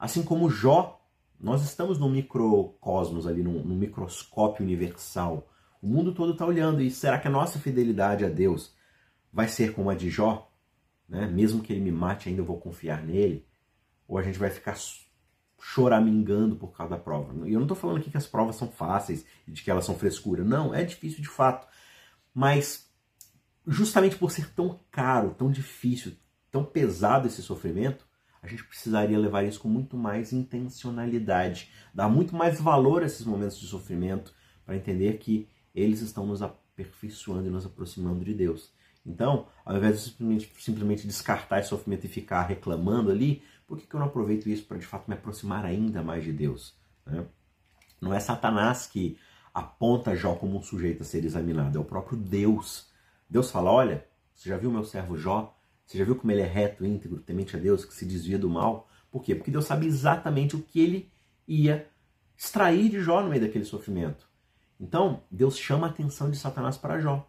Assim 0.00 0.22
como 0.22 0.50
Jó, 0.50 1.00
nós 1.40 1.62
estamos 1.62 1.98
num 1.98 2.10
microcosmos 2.10 3.26
ali, 3.26 3.42
num, 3.42 3.62
num 3.62 3.76
microscópio 3.76 4.64
universal 4.64 5.48
o 5.82 5.88
mundo 5.88 6.14
todo 6.14 6.32
está 6.32 6.46
olhando 6.46 6.80
e 6.80 6.88
será 6.92 7.18
que 7.18 7.26
a 7.26 7.30
nossa 7.30 7.58
fidelidade 7.58 8.24
a 8.24 8.28
Deus 8.28 8.72
vai 9.32 9.48
ser 9.48 9.74
como 9.74 9.90
a 9.90 9.96
de 9.96 10.08
Jó? 10.08 10.48
Né? 11.12 11.26
Mesmo 11.26 11.62
que 11.62 11.70
ele 11.70 11.82
me 11.82 11.92
mate, 11.92 12.30
ainda 12.30 12.40
eu 12.40 12.46
vou 12.46 12.58
confiar 12.58 13.04
nele? 13.04 13.46
Ou 14.08 14.16
a 14.16 14.22
gente 14.22 14.38
vai 14.38 14.48
ficar 14.48 14.74
choramingando 15.60 16.56
por 16.56 16.74
causa 16.74 16.96
da 16.96 16.98
prova? 16.98 17.46
E 17.46 17.52
eu 17.52 17.58
não 17.58 17.66
estou 17.66 17.76
falando 17.76 17.98
aqui 17.98 18.10
que 18.10 18.16
as 18.16 18.26
provas 18.26 18.56
são 18.56 18.66
fáceis 18.68 19.26
e 19.46 19.52
de 19.52 19.62
que 19.62 19.70
elas 19.70 19.84
são 19.84 19.94
frescura. 19.94 20.42
Não, 20.42 20.74
é 20.74 20.82
difícil 20.82 21.20
de 21.20 21.28
fato. 21.28 21.68
Mas 22.32 22.90
justamente 23.66 24.16
por 24.16 24.30
ser 24.30 24.48
tão 24.54 24.80
caro, 24.90 25.34
tão 25.34 25.50
difícil, 25.50 26.14
tão 26.50 26.64
pesado 26.64 27.26
esse 27.26 27.42
sofrimento, 27.42 28.06
a 28.42 28.48
gente 28.48 28.64
precisaria 28.64 29.18
levar 29.18 29.44
isso 29.44 29.60
com 29.60 29.68
muito 29.68 29.98
mais 29.98 30.32
intencionalidade, 30.32 31.70
dar 31.92 32.08
muito 32.08 32.34
mais 32.34 32.58
valor 32.58 33.02
a 33.02 33.06
esses 33.06 33.26
momentos 33.26 33.60
de 33.60 33.66
sofrimento, 33.66 34.34
para 34.64 34.76
entender 34.76 35.18
que 35.18 35.46
eles 35.74 36.00
estão 36.00 36.26
nos 36.26 36.40
aperfeiçoando 36.40 37.48
e 37.48 37.50
nos 37.50 37.66
aproximando 37.66 38.24
de 38.24 38.32
Deus. 38.32 38.72
Então, 39.04 39.46
ao 39.64 39.76
invés 39.76 39.96
de 39.96 40.10
simplesmente, 40.10 40.52
simplesmente 40.58 41.06
descartar 41.06 41.60
esse 41.60 41.68
sofrimento 41.68 42.06
e 42.06 42.08
ficar 42.08 42.42
reclamando 42.42 43.10
ali, 43.10 43.42
por 43.66 43.78
que, 43.78 43.86
que 43.86 43.94
eu 43.94 44.00
não 44.00 44.06
aproveito 44.06 44.48
isso 44.48 44.64
para 44.64 44.78
de 44.78 44.86
fato 44.86 45.08
me 45.08 45.14
aproximar 45.14 45.64
ainda 45.64 46.02
mais 46.02 46.24
de 46.24 46.32
Deus? 46.32 46.74
Né? 47.04 47.24
Não 48.00 48.14
é 48.14 48.20
Satanás 48.20 48.86
que 48.86 49.18
aponta 49.52 50.16
Jó 50.16 50.34
como 50.34 50.58
um 50.58 50.62
sujeito 50.62 51.02
a 51.02 51.04
ser 51.04 51.24
examinado, 51.24 51.78
é 51.78 51.80
o 51.80 51.84
próprio 51.84 52.16
Deus. 52.16 52.90
Deus 53.28 53.50
fala: 53.50 53.70
Olha, 53.70 54.06
você 54.34 54.48
já 54.48 54.56
viu 54.56 54.70
meu 54.70 54.84
servo 54.84 55.16
Jó? 55.16 55.56
Você 55.86 55.98
já 55.98 56.04
viu 56.04 56.16
como 56.16 56.32
ele 56.32 56.42
é 56.42 56.46
reto, 56.46 56.86
íntegro, 56.86 57.20
temente 57.20 57.56
a 57.56 57.58
Deus, 57.58 57.84
que 57.84 57.92
se 57.92 58.06
desvia 58.06 58.38
do 58.38 58.48
mal? 58.48 58.88
Por 59.10 59.22
quê? 59.22 59.34
Porque 59.34 59.50
Deus 59.50 59.66
sabe 59.66 59.86
exatamente 59.86 60.56
o 60.56 60.62
que 60.62 60.80
ele 60.80 61.12
ia 61.46 61.88
extrair 62.36 62.88
de 62.88 63.00
Jó 63.00 63.22
no 63.22 63.28
meio 63.28 63.42
daquele 63.42 63.64
sofrimento. 63.64 64.26
Então, 64.80 65.22
Deus 65.30 65.56
chama 65.58 65.86
a 65.86 65.90
atenção 65.90 66.30
de 66.30 66.36
Satanás 66.36 66.76
para 66.76 66.98
Jó. 66.98 67.28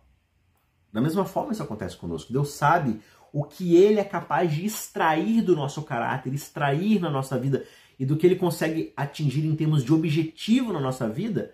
Da 0.94 1.02
mesma 1.02 1.26
forma, 1.26 1.52
isso 1.52 1.64
acontece 1.64 1.98
conosco. 1.98 2.32
Deus 2.32 2.50
sabe 2.52 3.02
o 3.34 3.44
que 3.44 3.76
ele 3.76 4.00
é 4.00 4.04
capaz 4.04 4.54
de 4.54 4.64
extrair 4.64 5.42
do 5.42 5.56
nosso 5.56 5.82
caráter, 5.82 6.32
extrair 6.32 7.02
na 7.02 7.10
nossa 7.10 7.38
vida 7.38 7.66
e 8.00 8.06
do 8.06 8.16
que 8.16 8.28
ele 8.28 8.36
consegue 8.36 8.94
atingir 8.96 9.44
em 9.44 9.56
termos 9.56 9.84
de 9.84 9.92
objetivo 9.92 10.72
na 10.72 10.80
nossa 10.80 11.10
vida 11.10 11.52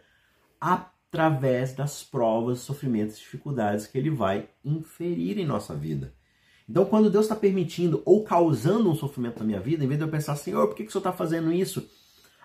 através 0.59 1.73
das 1.73 2.03
provas, 2.03 2.59
sofrimentos 2.59 3.17
dificuldades 3.17 3.87
que 3.87 3.97
ele 3.97 4.09
vai 4.09 4.49
inferir 4.63 5.37
em 5.37 5.45
nossa 5.45 5.73
vida. 5.73 6.13
Então, 6.67 6.85
quando 6.85 7.09
Deus 7.09 7.25
está 7.25 7.35
permitindo 7.35 8.03
ou 8.05 8.23
causando 8.23 8.91
um 8.91 8.95
sofrimento 8.95 9.39
na 9.39 9.45
minha 9.45 9.59
vida, 9.59 9.83
em 9.83 9.87
vez 9.87 9.97
de 9.97 10.05
eu 10.05 10.11
pensar, 10.11 10.35
Senhor, 10.35 10.67
por 10.67 10.75
que, 10.75 10.83
que 10.83 10.89
o 10.89 10.91
Senhor 10.91 10.99
está 10.99 11.13
fazendo 11.13 11.51
isso? 11.51 11.89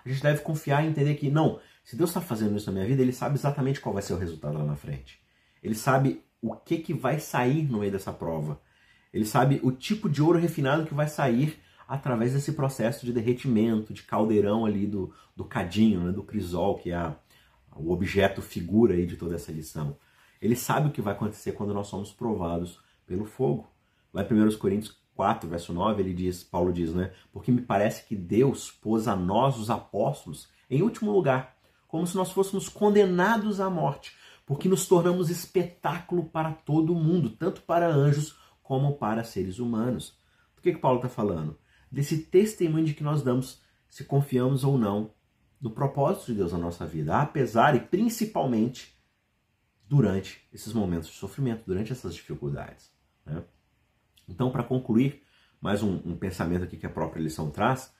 A 0.04 0.08
gente 0.08 0.22
deve 0.22 0.40
confiar 0.40 0.84
e 0.84 0.88
entender 0.88 1.14
que, 1.16 1.28
não, 1.28 1.58
se 1.82 1.96
Deus 1.96 2.10
está 2.10 2.20
fazendo 2.20 2.56
isso 2.56 2.66
na 2.66 2.72
minha 2.72 2.86
vida, 2.86 3.02
Ele 3.02 3.12
sabe 3.12 3.34
exatamente 3.34 3.80
qual 3.80 3.92
vai 3.92 4.02
ser 4.02 4.14
o 4.14 4.18
resultado 4.18 4.56
lá 4.56 4.64
na 4.64 4.76
frente. 4.76 5.20
Ele 5.62 5.74
sabe 5.74 6.22
o 6.50 6.56
que, 6.56 6.78
que 6.78 6.92
vai 6.92 7.18
sair 7.18 7.62
no 7.70 7.78
meio 7.78 7.92
dessa 7.92 8.12
prova. 8.12 8.60
Ele 9.12 9.24
sabe 9.24 9.60
o 9.62 9.72
tipo 9.72 10.08
de 10.08 10.22
ouro 10.22 10.38
refinado 10.38 10.86
que 10.86 10.94
vai 10.94 11.08
sair 11.08 11.58
através 11.86 12.32
desse 12.32 12.52
processo 12.52 13.06
de 13.06 13.12
derretimento, 13.12 13.92
de 13.92 14.02
caldeirão 14.02 14.66
ali 14.66 14.86
do, 14.86 15.12
do 15.36 15.44
cadinho, 15.44 16.00
né, 16.00 16.12
do 16.12 16.22
crisol, 16.22 16.76
que 16.76 16.90
é 16.90 16.96
a, 16.96 17.16
o 17.76 17.92
objeto 17.92 18.42
figura 18.42 18.94
aí 18.94 19.06
de 19.06 19.16
toda 19.16 19.34
essa 19.34 19.52
lição. 19.52 19.96
Ele 20.40 20.56
sabe 20.56 20.88
o 20.88 20.90
que 20.90 21.00
vai 21.00 21.14
acontecer 21.14 21.52
quando 21.52 21.72
nós 21.72 21.86
somos 21.86 22.12
provados 22.12 22.80
pelo 23.06 23.24
fogo. 23.24 23.66
Lá 24.12 24.22
em 24.22 24.26
1 24.26 24.58
Coríntios 24.58 24.98
4, 25.14 25.48
verso 25.48 25.72
9, 25.72 26.02
ele 26.02 26.12
diz, 26.12 26.42
Paulo 26.42 26.72
diz, 26.72 26.92
né? 26.92 27.12
Porque 27.32 27.52
me 27.52 27.62
parece 27.62 28.04
que 28.04 28.16
Deus 28.16 28.70
pôs 28.70 29.08
a 29.08 29.16
nós, 29.16 29.58
os 29.58 29.70
apóstolos, 29.70 30.48
em 30.68 30.82
último 30.82 31.12
lugar, 31.12 31.56
como 31.88 32.06
se 32.06 32.16
nós 32.16 32.32
fôssemos 32.32 32.68
condenados 32.68 33.60
à 33.60 33.70
morte, 33.70 34.16
porque 34.46 34.68
nos 34.68 34.86
tornamos 34.86 35.30
espetáculo 35.30 36.24
para 36.24 36.52
todo 36.52 36.94
mundo, 36.94 37.30
tanto 37.30 37.62
para 37.62 37.88
anjos 37.88 38.38
como 38.62 38.96
para 38.96 39.24
seres 39.24 39.58
humanos. 39.58 40.18
Do 40.54 40.62
que, 40.62 40.72
que 40.72 40.78
Paulo 40.78 40.98
está 40.98 41.08
falando? 41.08 41.58
Desse 41.90 42.18
testemunho 42.18 42.84
de 42.84 42.94
que 42.94 43.04
nós 43.04 43.22
damos, 43.22 43.62
se 43.88 44.04
confiamos 44.04 44.64
ou 44.64 44.76
não, 44.76 45.12
no 45.60 45.70
propósito 45.70 46.26
de 46.26 46.34
Deus 46.34 46.52
na 46.52 46.58
nossa 46.58 46.86
vida, 46.86 47.16
apesar 47.16 47.74
e 47.74 47.80
principalmente 47.80 48.94
durante 49.88 50.46
esses 50.52 50.72
momentos 50.72 51.08
de 51.08 51.14
sofrimento, 51.14 51.62
durante 51.66 51.92
essas 51.92 52.14
dificuldades. 52.14 52.92
Né? 53.24 53.42
Então, 54.28 54.50
para 54.50 54.62
concluir, 54.62 55.22
mais 55.60 55.82
um, 55.82 55.94
um, 56.04 56.16
pensamento 56.16 56.64
aqui 56.64 56.76
que 56.76 56.86
a 56.86 56.90
própria 56.90 57.22
lição 57.22 57.50
traz, 57.50 57.92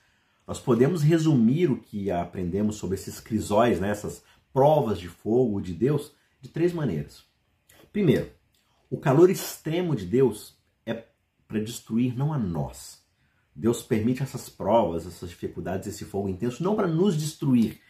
nós 0.47 0.61
podemos 0.61 1.03
resumir 1.03 1.71
o 1.71 1.81
que 1.81 2.11
aprendemos 2.11 2.77
sobre 2.77 2.97
esses 2.97 3.21
crisóis, 3.21 3.81
né, 3.81 3.89
essas 3.89 4.23
provas 4.53 4.99
de 4.99 5.09
fogo 5.09 5.61
de 5.61 5.73
Deus, 5.73 6.15
de 6.45 6.51
três 6.51 6.75
maneiras. 6.75 7.25
Primeiro, 7.91 8.31
o 8.91 8.99
calor 8.99 9.31
extremo 9.31 9.97
de 9.97 10.05
Deus 10.05 10.55
é 10.85 11.07
para 11.49 11.59
destruir 11.59 12.15
não 12.15 12.35
a 12.35 12.39
nós. 12.39 13.03
Deus 13.57 13.83
permite 13.83 14.23
essas 14.23 14.51
provas, 14.51 15.07
essas 15.07 15.31
dificuldades, 15.31 15.89
esse 15.89 16.05
fogo 16.05 16.29
intenso, 16.29 16.63
não 16.63 16.77
para 16.77 16.87
nos 16.87 17.17
destruir, 17.17 17.81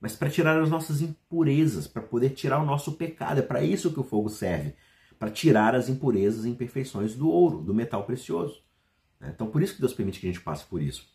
mas 0.00 0.14
para 0.14 0.30
tirar 0.30 0.60
as 0.62 0.70
nossas 0.70 1.00
impurezas, 1.00 1.88
para 1.88 2.00
poder 2.00 2.30
tirar 2.30 2.62
o 2.62 2.66
nosso 2.66 2.92
pecado. 2.92 3.40
É 3.40 3.42
para 3.42 3.64
isso 3.64 3.92
que 3.92 3.98
o 3.98 4.04
fogo 4.04 4.28
serve 4.28 4.74
para 5.18 5.30
tirar 5.30 5.74
as 5.74 5.88
impurezas 5.88 6.44
e 6.44 6.48
imperfeições 6.48 7.14
do 7.14 7.28
ouro, 7.28 7.60
do 7.60 7.74
metal 7.74 8.04
precioso. 8.04 8.62
Né? 9.18 9.32
Então, 9.34 9.50
por 9.50 9.62
isso 9.62 9.74
que 9.74 9.80
Deus 9.80 9.92
permite 9.92 10.20
que 10.20 10.26
a 10.26 10.32
gente 10.32 10.42
passe 10.42 10.64
por 10.64 10.80
isso. 10.80 11.06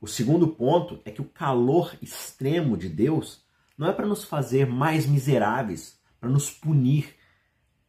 O 0.00 0.08
segundo 0.08 0.48
ponto 0.48 1.00
é 1.04 1.10
que 1.10 1.20
o 1.20 1.26
calor 1.28 1.94
extremo 2.00 2.76
de 2.76 2.88
Deus 2.88 3.44
não 3.80 3.88
é 3.88 3.94
para 3.94 4.06
nos 4.06 4.24
fazer 4.24 4.66
mais 4.66 5.06
miseráveis, 5.06 5.98
para 6.20 6.28
nos 6.28 6.50
punir, 6.50 7.16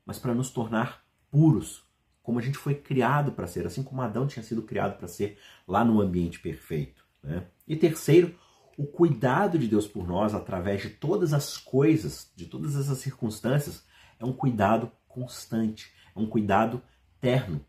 mas 0.06 0.18
para 0.18 0.34
nos 0.34 0.50
tornar 0.50 1.06
puros, 1.30 1.86
como 2.24 2.40
a 2.40 2.42
gente 2.42 2.58
foi 2.58 2.76
criado 2.76 3.34
para 3.34 3.46
ser, 3.46 3.68
assim 3.68 3.84
como 3.84 4.02
Adão 4.02 4.26
tinha 4.26 4.42
sido 4.42 4.62
criado 4.62 4.98
para 4.98 5.10
ser 5.10 5.38
lá 5.68 5.84
no 5.84 6.00
ambiente 6.00 6.40
perfeito. 6.40 7.06
Né? 7.22 7.46
E 7.68 7.76
terceiro, 7.76 8.34
o 8.78 8.86
cuidado 8.86 9.60
de 9.60 9.68
Deus 9.68 9.86
por 9.86 10.08
nós 10.08 10.34
através 10.34 10.82
de 10.82 10.92
todas 10.92 11.34
as 11.34 11.58
coisas, 11.58 12.32
de 12.38 12.46
todas 12.46 12.78
essas 12.78 13.00
circunstâncias, 13.00 13.84
é 14.18 14.24
um 14.24 14.32
cuidado 14.32 14.90
constante, 15.10 15.92
é 16.16 16.20
um 16.22 16.26
cuidado 16.26 16.82
terno. 17.20 17.66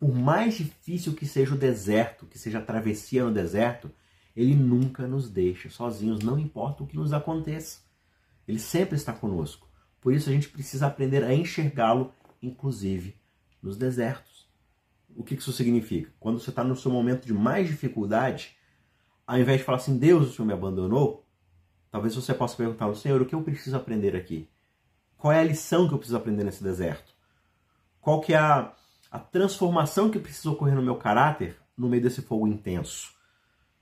Por 0.00 0.12
mais 0.12 0.56
difícil 0.56 1.14
que 1.14 1.24
seja 1.24 1.54
o 1.54 1.58
deserto, 1.58 2.26
que 2.26 2.36
seja 2.36 2.58
a 2.58 2.64
travessia 2.64 3.24
no 3.24 3.32
deserto, 3.32 3.92
ele 4.36 4.54
nunca 4.54 5.06
nos 5.06 5.30
deixa 5.30 5.70
sozinhos, 5.70 6.20
não 6.20 6.38
importa 6.38 6.82
o 6.82 6.86
que 6.86 6.96
nos 6.96 7.12
aconteça. 7.12 7.80
Ele 8.46 8.58
sempre 8.58 8.96
está 8.96 9.12
conosco. 9.12 9.68
Por 10.00 10.12
isso 10.12 10.28
a 10.28 10.32
gente 10.32 10.48
precisa 10.48 10.86
aprender 10.86 11.22
a 11.24 11.32
enxergá-lo, 11.32 12.12
inclusive 12.42 13.16
nos 13.62 13.76
desertos. 13.76 14.46
O 15.16 15.22
que 15.22 15.34
isso 15.34 15.52
significa? 15.52 16.12
Quando 16.18 16.40
você 16.40 16.50
está 16.50 16.64
no 16.64 16.76
seu 16.76 16.90
momento 16.90 17.24
de 17.24 17.32
mais 17.32 17.68
dificuldade, 17.68 18.56
ao 19.26 19.38
invés 19.38 19.58
de 19.58 19.64
falar 19.64 19.78
assim, 19.78 19.96
Deus, 19.96 20.28
o 20.28 20.32
Senhor 20.32 20.46
me 20.46 20.52
abandonou, 20.52 21.24
talvez 21.90 22.14
você 22.14 22.34
possa 22.34 22.56
perguntar 22.56 22.86
ao 22.86 22.94
Senhor, 22.94 23.22
o 23.22 23.26
que 23.26 23.34
eu 23.34 23.42
preciso 23.42 23.76
aprender 23.76 24.16
aqui? 24.16 24.48
Qual 25.16 25.32
é 25.32 25.40
a 25.40 25.44
lição 25.44 25.88
que 25.88 25.94
eu 25.94 25.98
preciso 25.98 26.18
aprender 26.18 26.44
nesse 26.44 26.62
deserto? 26.62 27.14
Qual 28.00 28.20
que 28.20 28.34
é 28.34 28.36
a, 28.36 28.74
a 29.10 29.18
transformação 29.18 30.10
que 30.10 30.18
precisa 30.18 30.50
ocorrer 30.50 30.74
no 30.74 30.82
meu 30.82 30.96
caráter 30.96 31.56
no 31.74 31.88
meio 31.88 32.02
desse 32.02 32.20
fogo 32.20 32.46
intenso? 32.46 33.13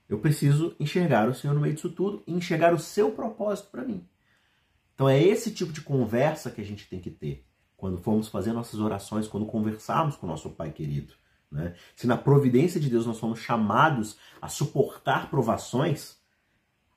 Eu 0.09 0.19
preciso 0.19 0.75
enxergar 0.79 1.29
o 1.29 1.35
Senhor 1.35 1.55
no 1.55 1.61
meio 1.61 1.75
disso 1.75 1.91
tudo 1.91 2.23
e 2.27 2.33
enxergar 2.33 2.75
o 2.75 2.79
seu 2.79 3.12
propósito 3.12 3.71
para 3.71 3.85
mim. 3.85 4.07
Então 4.95 5.09
é 5.09 5.23
esse 5.23 5.51
tipo 5.51 5.73
de 5.73 5.81
conversa 5.81 6.51
que 6.51 6.61
a 6.61 6.65
gente 6.65 6.88
tem 6.88 7.01
que 7.01 7.11
ter 7.11 7.47
quando 7.77 7.99
formos 7.99 8.29
fazer 8.29 8.53
nossas 8.53 8.79
orações, 8.79 9.27
quando 9.27 9.47
conversarmos 9.47 10.15
com 10.15 10.27
o 10.27 10.31
nosso 10.31 10.51
Pai 10.51 10.71
querido. 10.71 11.15
Né? 11.51 11.75
Se 11.97 12.07
na 12.07 12.17
providência 12.17 12.81
de 12.81 12.88
Deus 12.88 13.07
nós 13.07 13.17
somos 13.17 13.41
chamados 13.41 14.17
a 14.41 14.49
suportar 14.49 15.29
provações, 15.29 16.17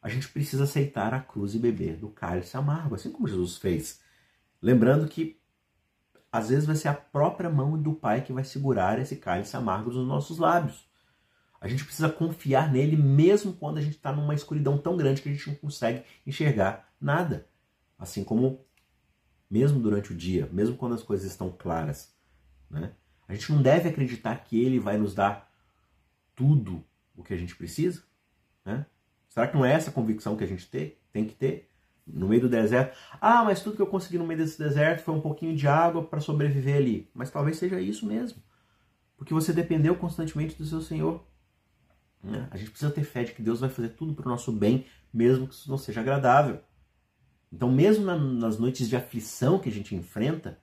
a 0.02 0.08
gente 0.08 0.30
precisa 0.30 0.66
aceitar 0.66 1.14
a 1.14 1.20
cruz 1.20 1.56
e 1.56 1.60
beber 1.60 1.98
do 1.98 2.10
cálice 2.10 2.56
amargo, 2.56 2.94
assim 2.94 3.12
como 3.12 3.28
Jesus 3.28 3.58
fez. 3.58 4.00
Lembrando 4.62 5.08
que 5.08 5.40
às 6.32 6.50
vezes 6.50 6.66
vai 6.66 6.76
ser 6.76 6.90
a 6.90 6.94
própria 6.94 7.50
mão 7.50 7.82
do 7.82 7.94
Pai 7.94 8.22
que 8.22 8.32
vai 8.32 8.44
segurar 8.44 9.00
esse 9.00 9.16
cálice 9.16 9.58
amargo 9.58 9.92
nos 9.92 10.08
nossos 10.08 10.38
lábios. 10.38 10.88
A 11.66 11.68
gente 11.68 11.84
precisa 11.84 12.08
confiar 12.08 12.72
nele 12.72 12.96
mesmo 12.96 13.52
quando 13.54 13.80
a 13.80 13.82
gente 13.82 13.96
está 13.96 14.14
numa 14.14 14.36
escuridão 14.36 14.78
tão 14.78 14.96
grande 14.96 15.20
que 15.20 15.30
a 15.30 15.32
gente 15.32 15.48
não 15.48 15.56
consegue 15.56 16.04
enxergar 16.24 16.94
nada. 17.02 17.48
Assim 17.98 18.24
como 18.24 18.64
mesmo 19.50 19.80
durante 19.80 20.14
o 20.14 20.16
dia, 20.16 20.48
mesmo 20.54 20.78
quando 20.78 20.94
as 20.94 21.02
coisas 21.02 21.26
estão 21.26 21.50
claras. 21.50 22.16
Né? 22.70 22.94
A 23.28 23.34
gente 23.34 23.52
não 23.52 23.64
deve 23.64 23.90
acreditar 23.90 24.36
que 24.44 24.64
ele 24.64 24.80
vai 24.80 24.96
nos 24.96 25.16
dar 25.16 25.52
tudo 26.36 26.86
o 27.16 27.24
que 27.24 27.34
a 27.34 27.38
gente 27.38 27.56
precisa. 27.56 28.04
Né? 28.64 28.86
Será 29.28 29.48
que 29.48 29.58
não 29.58 29.66
é 29.66 29.74
essa 29.74 29.90
convicção 29.90 30.38
que 30.38 30.44
a 30.44 30.48
gente 30.48 30.70
tem, 30.70 30.96
tem 31.12 31.26
que 31.26 31.34
ter? 31.34 31.72
no 32.06 32.28
meio 32.28 32.42
do 32.42 32.48
deserto. 32.48 32.96
Ah, 33.20 33.44
mas 33.44 33.64
tudo 33.64 33.76
que 33.76 33.82
eu 33.82 33.88
consegui 33.88 34.20
no 34.20 34.28
meio 34.28 34.40
desse 34.40 34.60
deserto 34.60 35.02
foi 35.02 35.16
um 35.16 35.20
pouquinho 35.22 35.56
de 35.56 35.68
água 35.68 36.04
para 36.04 36.20
sobreviver 36.20 36.76
ali. 36.76 37.10
Mas 37.16 37.32
talvez 37.32 37.58
seja 37.58 37.82
isso 37.82 38.06
mesmo. 38.06 38.38
Porque 39.18 39.34
você 39.34 39.52
dependeu 39.52 39.96
constantemente 39.96 40.56
do 40.56 40.64
seu 40.68 40.82
Senhor. 40.82 41.26
Né? 42.26 42.48
A 42.52 42.58
gente 42.58 42.72
precisa 42.72 42.92
ter 42.92 43.04
fé 43.04 43.24
de 43.24 43.34
que 43.34 43.42
Deus 43.42 43.60
vai 43.60 43.70
fazer 43.70 43.90
tudo 43.90 44.14
para 44.14 44.26
o 44.26 44.30
nosso 44.30 44.52
bem, 44.52 44.86
mesmo 45.14 45.48
que 45.48 45.54
isso 45.54 45.70
não 45.70 45.78
seja 45.78 46.02
agradável. 46.02 46.60
Então, 47.52 47.72
mesmo 47.72 48.04
nas 48.06 48.58
noites 48.58 48.90
de 48.90 48.96
aflição 48.96 49.60
que 49.60 49.70
a 49.70 49.72
gente 49.72 49.96
enfrenta, 49.96 50.60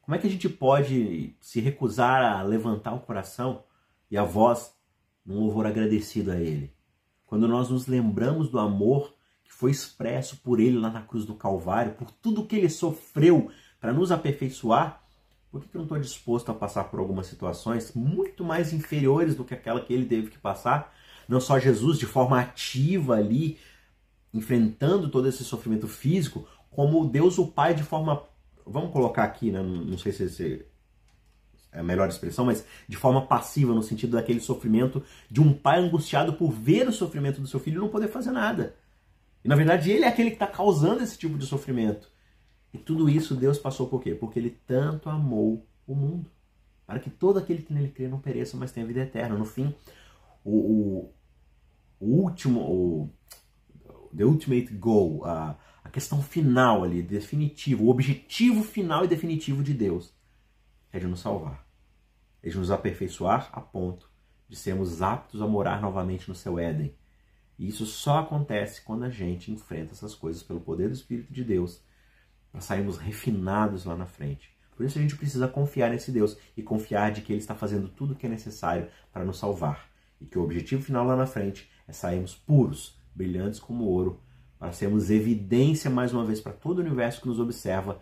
como 0.00 0.14
é 0.14 0.18
que 0.18 0.26
a 0.26 0.30
gente 0.30 0.48
pode 0.48 1.36
se 1.40 1.60
recusar 1.60 2.22
a 2.24 2.42
levantar 2.42 2.94
o 2.94 3.00
coração 3.00 3.64
e 4.10 4.16
a 4.16 4.24
voz 4.24 4.74
num 5.24 5.40
louvor 5.40 5.66
agradecido 5.66 6.32
a 6.32 6.36
Ele? 6.36 6.74
Quando 7.26 7.46
nós 7.46 7.68
nos 7.68 7.86
lembramos 7.86 8.48
do 8.48 8.58
amor 8.58 9.14
que 9.44 9.52
foi 9.52 9.70
expresso 9.70 10.38
por 10.38 10.60
ele 10.60 10.78
lá 10.78 10.90
na 10.90 11.02
cruz 11.02 11.24
do 11.24 11.34
Calvário, 11.34 11.94
por 11.94 12.10
tudo 12.10 12.44
que 12.46 12.56
ele 12.56 12.68
sofreu 12.68 13.50
para 13.80 13.92
nos 13.92 14.10
aperfeiçoar, 14.10 15.02
por 15.56 15.62
que, 15.64 15.68
que 15.70 15.76
eu 15.76 15.80
não 15.80 15.84
estou 15.86 15.98
disposto 15.98 16.50
a 16.50 16.54
passar 16.54 16.84
por 16.84 17.00
algumas 17.00 17.26
situações 17.26 17.92
muito 17.94 18.44
mais 18.44 18.72
inferiores 18.72 19.34
do 19.34 19.44
que 19.44 19.54
aquela 19.54 19.80
que 19.80 19.92
ele 19.92 20.06
teve 20.06 20.30
que 20.30 20.38
passar? 20.38 20.94
Não 21.28 21.40
só 21.40 21.58
Jesus 21.58 21.98
de 21.98 22.06
forma 22.06 22.40
ativa 22.40 23.16
ali, 23.16 23.58
enfrentando 24.32 25.08
todo 25.08 25.28
esse 25.28 25.42
sofrimento 25.44 25.88
físico, 25.88 26.46
como 26.70 27.08
Deus 27.08 27.38
o 27.38 27.46
Pai 27.46 27.74
de 27.74 27.82
forma. 27.82 28.22
Vamos 28.66 28.92
colocar 28.92 29.24
aqui, 29.24 29.50
né? 29.50 29.62
não 29.62 29.96
sei 29.96 30.12
se 30.12 30.24
esse 30.24 30.66
é 31.72 31.80
a 31.80 31.82
melhor 31.82 32.08
expressão, 32.08 32.44
mas 32.44 32.64
de 32.88 32.96
forma 32.96 33.26
passiva, 33.26 33.74
no 33.74 33.82
sentido 33.82 34.12
daquele 34.12 34.40
sofrimento 34.40 35.02
de 35.30 35.40
um 35.40 35.52
pai 35.52 35.78
angustiado 35.78 36.32
por 36.32 36.50
ver 36.50 36.88
o 36.88 36.92
sofrimento 36.92 37.40
do 37.40 37.46
seu 37.46 37.60
filho 37.60 37.76
e 37.76 37.80
não 37.80 37.88
poder 37.88 38.08
fazer 38.08 38.30
nada. 38.30 38.74
E 39.44 39.48
na 39.48 39.54
verdade 39.54 39.90
ele 39.90 40.04
é 40.04 40.08
aquele 40.08 40.30
que 40.30 40.36
está 40.36 40.46
causando 40.46 41.02
esse 41.02 41.16
tipo 41.16 41.38
de 41.38 41.46
sofrimento. 41.46 42.10
E 42.76 42.78
tudo 42.78 43.08
isso 43.08 43.34
Deus 43.34 43.58
passou 43.58 43.88
por 43.88 44.02
quê? 44.02 44.14
Porque 44.14 44.38
ele 44.38 44.50
tanto 44.66 45.08
amou 45.08 45.64
o 45.86 45.94
mundo. 45.94 46.30
Para 46.86 47.00
que 47.00 47.08
todo 47.08 47.38
aquele 47.38 47.62
que 47.62 47.72
nele 47.72 47.88
crê 47.88 48.06
não 48.06 48.20
pereça, 48.20 48.54
mas 48.54 48.70
tenha 48.70 48.86
vida 48.86 49.00
eterna. 49.00 49.34
No 49.34 49.46
fim, 49.46 49.74
o, 50.44 50.58
o, 50.58 51.12
o 51.98 52.06
último, 52.06 52.60
o 52.60 53.10
the 54.14 54.24
ultimate 54.24 54.74
goal, 54.74 55.24
a, 55.24 55.58
a 55.82 55.88
questão 55.88 56.22
final 56.22 56.84
ali, 56.84 57.02
definitivo, 57.02 57.84
o 57.84 57.88
objetivo 57.88 58.62
final 58.62 59.06
e 59.06 59.08
definitivo 59.08 59.62
de 59.62 59.72
Deus 59.72 60.12
é 60.92 60.98
de 60.98 61.06
nos 61.06 61.20
salvar. 61.20 61.66
É 62.42 62.50
de 62.50 62.58
nos 62.58 62.70
aperfeiçoar 62.70 63.48
a 63.54 63.60
ponto 63.62 64.10
de 64.46 64.54
sermos 64.54 65.00
aptos 65.00 65.40
a 65.40 65.46
morar 65.46 65.80
novamente 65.80 66.28
no 66.28 66.34
seu 66.34 66.58
Éden. 66.58 66.94
E 67.58 67.68
isso 67.68 67.86
só 67.86 68.18
acontece 68.18 68.82
quando 68.82 69.04
a 69.04 69.10
gente 69.10 69.50
enfrenta 69.50 69.92
essas 69.92 70.14
coisas 70.14 70.42
pelo 70.42 70.60
poder 70.60 70.88
do 70.88 70.94
Espírito 70.94 71.32
de 71.32 71.42
Deus 71.42 71.80
para 72.56 72.62
sairmos 72.62 72.96
refinados 72.96 73.84
lá 73.84 73.94
na 73.94 74.06
frente. 74.06 74.50
Por 74.74 74.86
isso 74.86 74.98
a 74.98 75.02
gente 75.02 75.14
precisa 75.14 75.46
confiar 75.46 75.90
nesse 75.90 76.10
Deus 76.10 76.38
e 76.56 76.62
confiar 76.62 77.12
de 77.12 77.20
que 77.20 77.30
Ele 77.30 77.40
está 77.40 77.54
fazendo 77.54 77.86
tudo 77.86 78.14
o 78.14 78.16
que 78.16 78.24
é 78.24 78.30
necessário 78.30 78.88
para 79.12 79.26
nos 79.26 79.38
salvar. 79.38 79.90
E 80.18 80.24
que 80.24 80.38
o 80.38 80.42
objetivo 80.42 80.82
final 80.82 81.04
lá 81.04 81.14
na 81.14 81.26
frente 81.26 81.70
é 81.86 81.92
sairmos 81.92 82.34
puros, 82.34 82.98
brilhantes 83.14 83.60
como 83.60 83.84
ouro, 83.84 84.18
para 84.58 84.72
sermos 84.72 85.10
evidência 85.10 85.90
mais 85.90 86.14
uma 86.14 86.24
vez 86.24 86.40
para 86.40 86.52
todo 86.52 86.78
o 86.78 86.80
universo 86.80 87.20
que 87.20 87.28
nos 87.28 87.38
observa 87.38 88.00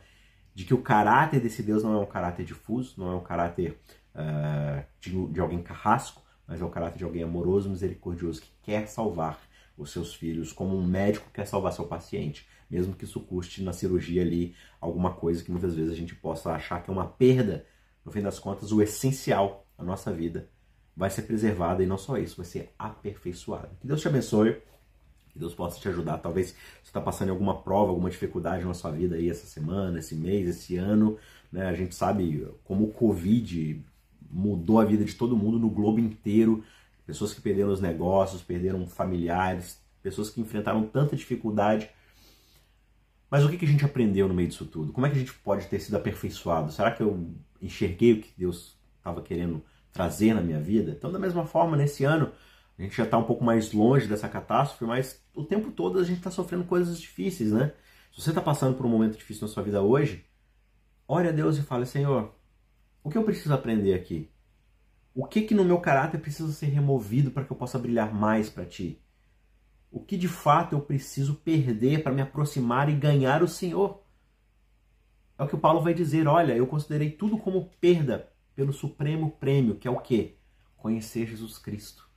de 0.54 0.64
que 0.64 0.72
o 0.72 0.80
caráter 0.80 1.40
desse 1.40 1.60
Deus 1.60 1.82
não 1.82 1.92
é 1.92 1.98
um 1.98 2.06
caráter 2.06 2.44
difuso, 2.44 2.94
não 2.96 3.10
é 3.10 3.16
um 3.16 3.24
caráter 3.24 3.76
uh, 4.14 4.84
de, 5.00 5.32
de 5.32 5.40
alguém 5.40 5.64
carrasco, 5.64 6.22
mas 6.46 6.60
é 6.60 6.64
o 6.64 6.70
caráter 6.70 6.98
de 6.98 7.04
alguém 7.04 7.24
amoroso, 7.24 7.68
misericordioso, 7.68 8.40
que 8.40 8.52
quer 8.62 8.86
salvar 8.86 9.36
os 9.76 9.90
seus 9.90 10.14
filhos, 10.14 10.52
como 10.52 10.78
um 10.78 10.86
médico 10.86 11.28
quer 11.34 11.44
salvar 11.44 11.72
seu 11.72 11.86
paciente 11.86 12.46
mesmo 12.70 12.94
que 12.94 13.04
isso 13.04 13.20
custe 13.20 13.62
na 13.62 13.72
cirurgia 13.72 14.22
ali 14.22 14.54
alguma 14.80 15.12
coisa 15.12 15.42
que 15.42 15.50
muitas 15.50 15.74
vezes 15.74 15.92
a 15.92 15.96
gente 15.96 16.14
possa 16.14 16.52
achar 16.52 16.82
que 16.82 16.90
é 16.90 16.92
uma 16.92 17.06
perda. 17.06 17.66
No 18.04 18.12
fim 18.12 18.20
das 18.20 18.38
contas, 18.38 18.72
o 18.72 18.82
essencial 18.82 19.66
da 19.78 19.84
nossa 19.84 20.12
vida 20.12 20.48
vai 20.96 21.10
ser 21.10 21.22
preservado 21.22 21.82
e 21.82 21.86
não 21.86 21.98
só 21.98 22.18
isso, 22.18 22.36
vai 22.36 22.46
ser 22.46 22.72
aperfeiçoado. 22.78 23.70
Que 23.80 23.86
Deus 23.86 24.00
te 24.00 24.08
abençoe, 24.08 24.60
que 25.30 25.38
Deus 25.38 25.54
possa 25.54 25.80
te 25.80 25.88
ajudar. 25.88 26.18
Talvez 26.18 26.50
você 26.50 26.56
está 26.84 27.00
passando 27.00 27.30
alguma 27.30 27.62
prova, 27.62 27.90
alguma 27.90 28.10
dificuldade 28.10 28.64
na 28.64 28.74
sua 28.74 28.90
vida 28.90 29.16
aí 29.16 29.28
essa 29.28 29.46
semana, 29.46 29.98
esse 29.98 30.14
mês, 30.14 30.48
esse 30.48 30.76
ano. 30.76 31.18
Né? 31.50 31.66
A 31.66 31.74
gente 31.74 31.94
sabe 31.94 32.46
como 32.64 32.84
o 32.84 32.92
Covid 32.92 33.82
mudou 34.30 34.80
a 34.80 34.84
vida 34.84 35.04
de 35.04 35.14
todo 35.14 35.36
mundo 35.36 35.58
no 35.58 35.70
globo 35.70 35.98
inteiro. 35.98 36.62
Pessoas 37.06 37.34
que 37.34 37.40
perderam 37.40 37.72
os 37.72 37.80
negócios, 37.80 38.42
perderam 38.42 38.86
familiares, 38.86 39.80
pessoas 40.02 40.30
que 40.30 40.40
enfrentaram 40.40 40.86
tanta 40.86 41.16
dificuldade 41.16 41.90
mas 43.34 43.44
o 43.44 43.48
que 43.48 43.64
a 43.64 43.68
gente 43.68 43.84
aprendeu 43.84 44.28
no 44.28 44.32
meio 44.32 44.46
disso 44.46 44.64
tudo? 44.64 44.92
Como 44.92 45.04
é 45.04 45.10
que 45.10 45.16
a 45.16 45.18
gente 45.18 45.34
pode 45.34 45.66
ter 45.66 45.80
sido 45.80 45.96
aperfeiçoado? 45.96 46.70
Será 46.70 46.92
que 46.92 47.02
eu 47.02 47.34
enxerguei 47.60 48.12
o 48.12 48.22
que 48.22 48.32
Deus 48.38 48.78
estava 48.96 49.20
querendo 49.22 49.60
trazer 49.92 50.34
na 50.34 50.40
minha 50.40 50.60
vida? 50.60 50.92
Então, 50.92 51.10
da 51.10 51.18
mesma 51.18 51.44
forma, 51.44 51.76
nesse 51.76 52.04
ano, 52.04 52.30
a 52.78 52.82
gente 52.82 52.96
já 52.96 53.02
está 53.02 53.18
um 53.18 53.24
pouco 53.24 53.42
mais 53.42 53.72
longe 53.72 54.06
dessa 54.06 54.28
catástrofe, 54.28 54.84
mas 54.84 55.20
o 55.34 55.42
tempo 55.42 55.72
todo 55.72 55.98
a 55.98 56.04
gente 56.04 56.18
está 56.18 56.30
sofrendo 56.30 56.62
coisas 56.62 57.00
difíceis, 57.00 57.50
né? 57.50 57.72
Se 58.12 58.22
você 58.22 58.30
está 58.30 58.40
passando 58.40 58.76
por 58.76 58.86
um 58.86 58.88
momento 58.88 59.18
difícil 59.18 59.48
na 59.48 59.52
sua 59.52 59.64
vida 59.64 59.82
hoje, 59.82 60.24
ore 61.08 61.26
a 61.26 61.32
Deus 61.32 61.58
e 61.58 61.62
fale, 61.62 61.86
Senhor, 61.86 62.32
o 63.02 63.10
que 63.10 63.18
eu 63.18 63.24
preciso 63.24 63.52
aprender 63.52 63.94
aqui? 63.94 64.30
O 65.12 65.26
que 65.26 65.42
que 65.42 65.56
no 65.56 65.64
meu 65.64 65.80
caráter 65.80 66.20
precisa 66.20 66.52
ser 66.52 66.66
removido 66.66 67.32
para 67.32 67.42
que 67.42 67.50
eu 67.50 67.56
possa 67.56 67.80
brilhar 67.80 68.14
mais 68.14 68.48
para 68.48 68.64
Ti? 68.64 69.03
O 69.94 70.00
que 70.00 70.16
de 70.16 70.26
fato 70.26 70.74
eu 70.74 70.80
preciso 70.80 71.36
perder 71.36 72.02
para 72.02 72.12
me 72.12 72.20
aproximar 72.20 72.88
e 72.88 72.96
ganhar 72.96 73.44
o 73.44 73.48
Senhor. 73.48 74.02
É 75.38 75.44
o 75.44 75.46
que 75.46 75.54
o 75.54 75.58
Paulo 75.58 75.80
vai 75.82 75.94
dizer, 75.94 76.26
olha, 76.26 76.52
eu 76.52 76.66
considerei 76.66 77.12
tudo 77.12 77.38
como 77.38 77.70
perda 77.80 78.28
pelo 78.56 78.72
supremo 78.72 79.30
prêmio, 79.38 79.76
que 79.76 79.86
é 79.86 79.90
o 79.90 80.00
quê? 80.00 80.34
Conhecer 80.76 81.28
Jesus 81.28 81.58
Cristo. 81.58 82.10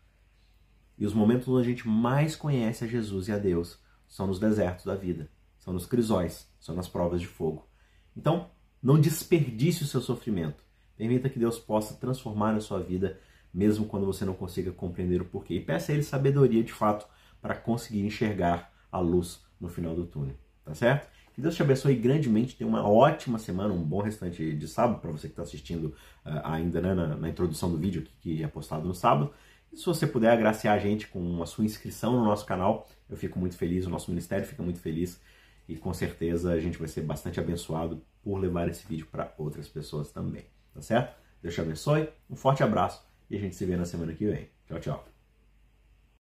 E 0.98 1.06
os 1.06 1.14
momentos 1.14 1.48
onde 1.48 1.68
a 1.68 1.70
gente 1.70 1.88
mais 1.88 2.36
conhece 2.36 2.84
a 2.84 2.88
Jesus 2.88 3.28
e 3.28 3.32
a 3.32 3.38
Deus 3.38 3.80
são 4.08 4.26
nos 4.26 4.40
desertos 4.40 4.86
da 4.86 4.96
vida, 4.96 5.30
são 5.60 5.72
nos 5.72 5.86
crisóis, 5.86 6.52
são 6.60 6.76
nas 6.76 6.88
provas 6.88 7.22
de 7.22 7.28
fogo. 7.28 7.70
Então, 8.16 8.50
não 8.82 9.00
desperdice 9.00 9.84
o 9.84 9.88
seu 9.88 10.02
sofrimento. 10.02 10.64
Permita 10.96 11.30
que 11.30 11.38
Deus 11.38 11.60
possa 11.60 11.94
transformar 11.94 12.56
a 12.56 12.60
sua 12.60 12.80
vida, 12.80 13.20
mesmo 13.54 13.86
quando 13.86 14.08
você 14.08 14.26
não 14.26 14.34
consiga 14.34 14.72
compreender 14.72 15.22
o 15.22 15.26
porquê. 15.26 15.54
E 15.54 15.64
peça 15.64 15.92
a 15.92 15.94
Ele 15.94 16.04
sabedoria 16.04 16.64
de 16.64 16.74
fato 16.74 17.08
para 17.48 17.56
conseguir 17.56 18.06
enxergar 18.06 18.74
a 18.92 19.00
luz 19.00 19.42
no 19.58 19.70
final 19.70 19.96
do 19.96 20.06
túnel, 20.06 20.36
tá 20.66 20.76
certo? 20.76 21.10
Que 21.34 21.40
Deus 21.40 21.56
te 21.56 21.62
abençoe 21.62 21.96
grandemente, 21.96 22.58
tenha 22.58 22.68
uma 22.68 22.86
ótima 22.86 23.40
semana, 23.40 23.74
um 23.74 23.82
bom 23.82 24.02
restante 24.02 24.54
de 24.54 24.68
sábado 24.68 25.00
para 25.00 25.12
você 25.12 25.28
que 25.28 25.32
está 25.32 25.44
assistindo 25.44 25.86
uh, 26.26 26.42
ainda 26.44 26.82
né, 26.82 26.94
na, 26.94 27.16
na, 27.16 27.30
introdução 27.30 27.72
do 27.72 27.78
vídeo 27.78 28.06
que 28.20 28.44
é 28.44 28.48
postado 28.48 28.86
no 28.86 28.94
sábado. 28.94 29.34
E 29.72 29.78
se 29.78 29.86
você 29.86 30.06
puder 30.06 30.30
agraciar 30.32 30.76
a 30.76 30.80
gente 30.80 31.08
com 31.08 31.42
a 31.42 31.46
sua 31.46 31.64
inscrição 31.64 32.12
no 32.12 32.26
nosso 32.26 32.46
canal, 32.46 32.90
eu 33.10 33.16
fico 33.16 33.40
muito 33.40 33.56
feliz, 33.56 33.86
o 33.86 33.90
nosso 33.90 34.12
ministério 34.12 34.46
fica 34.46 34.62
muito 34.62 34.80
feliz 34.80 35.22
e 35.70 35.78
com 35.78 35.94
certeza 35.94 36.52
a 36.52 36.60
gente 36.60 36.78
vai 36.78 36.90
ser 36.90 37.02
bastante 37.02 37.40
abençoado 37.40 38.04
por 38.22 38.40
levar 38.40 38.68
esse 38.68 38.86
vídeo 38.86 39.08
para 39.10 39.34
outras 39.38 39.70
pessoas 39.70 40.12
também, 40.12 40.44
tá 40.74 40.82
certo? 40.82 41.16
Deus 41.42 41.54
te 41.54 41.62
abençoe, 41.62 42.10
um 42.30 42.36
forte 42.36 42.62
abraço 42.62 43.06
e 43.30 43.38
a 43.38 43.40
gente 43.40 43.56
se 43.56 43.64
vê 43.64 43.78
na 43.78 43.86
semana 43.86 44.12
que 44.12 44.26
vem. 44.26 44.50
Tchau, 44.68 44.80
tchau. 44.80 45.17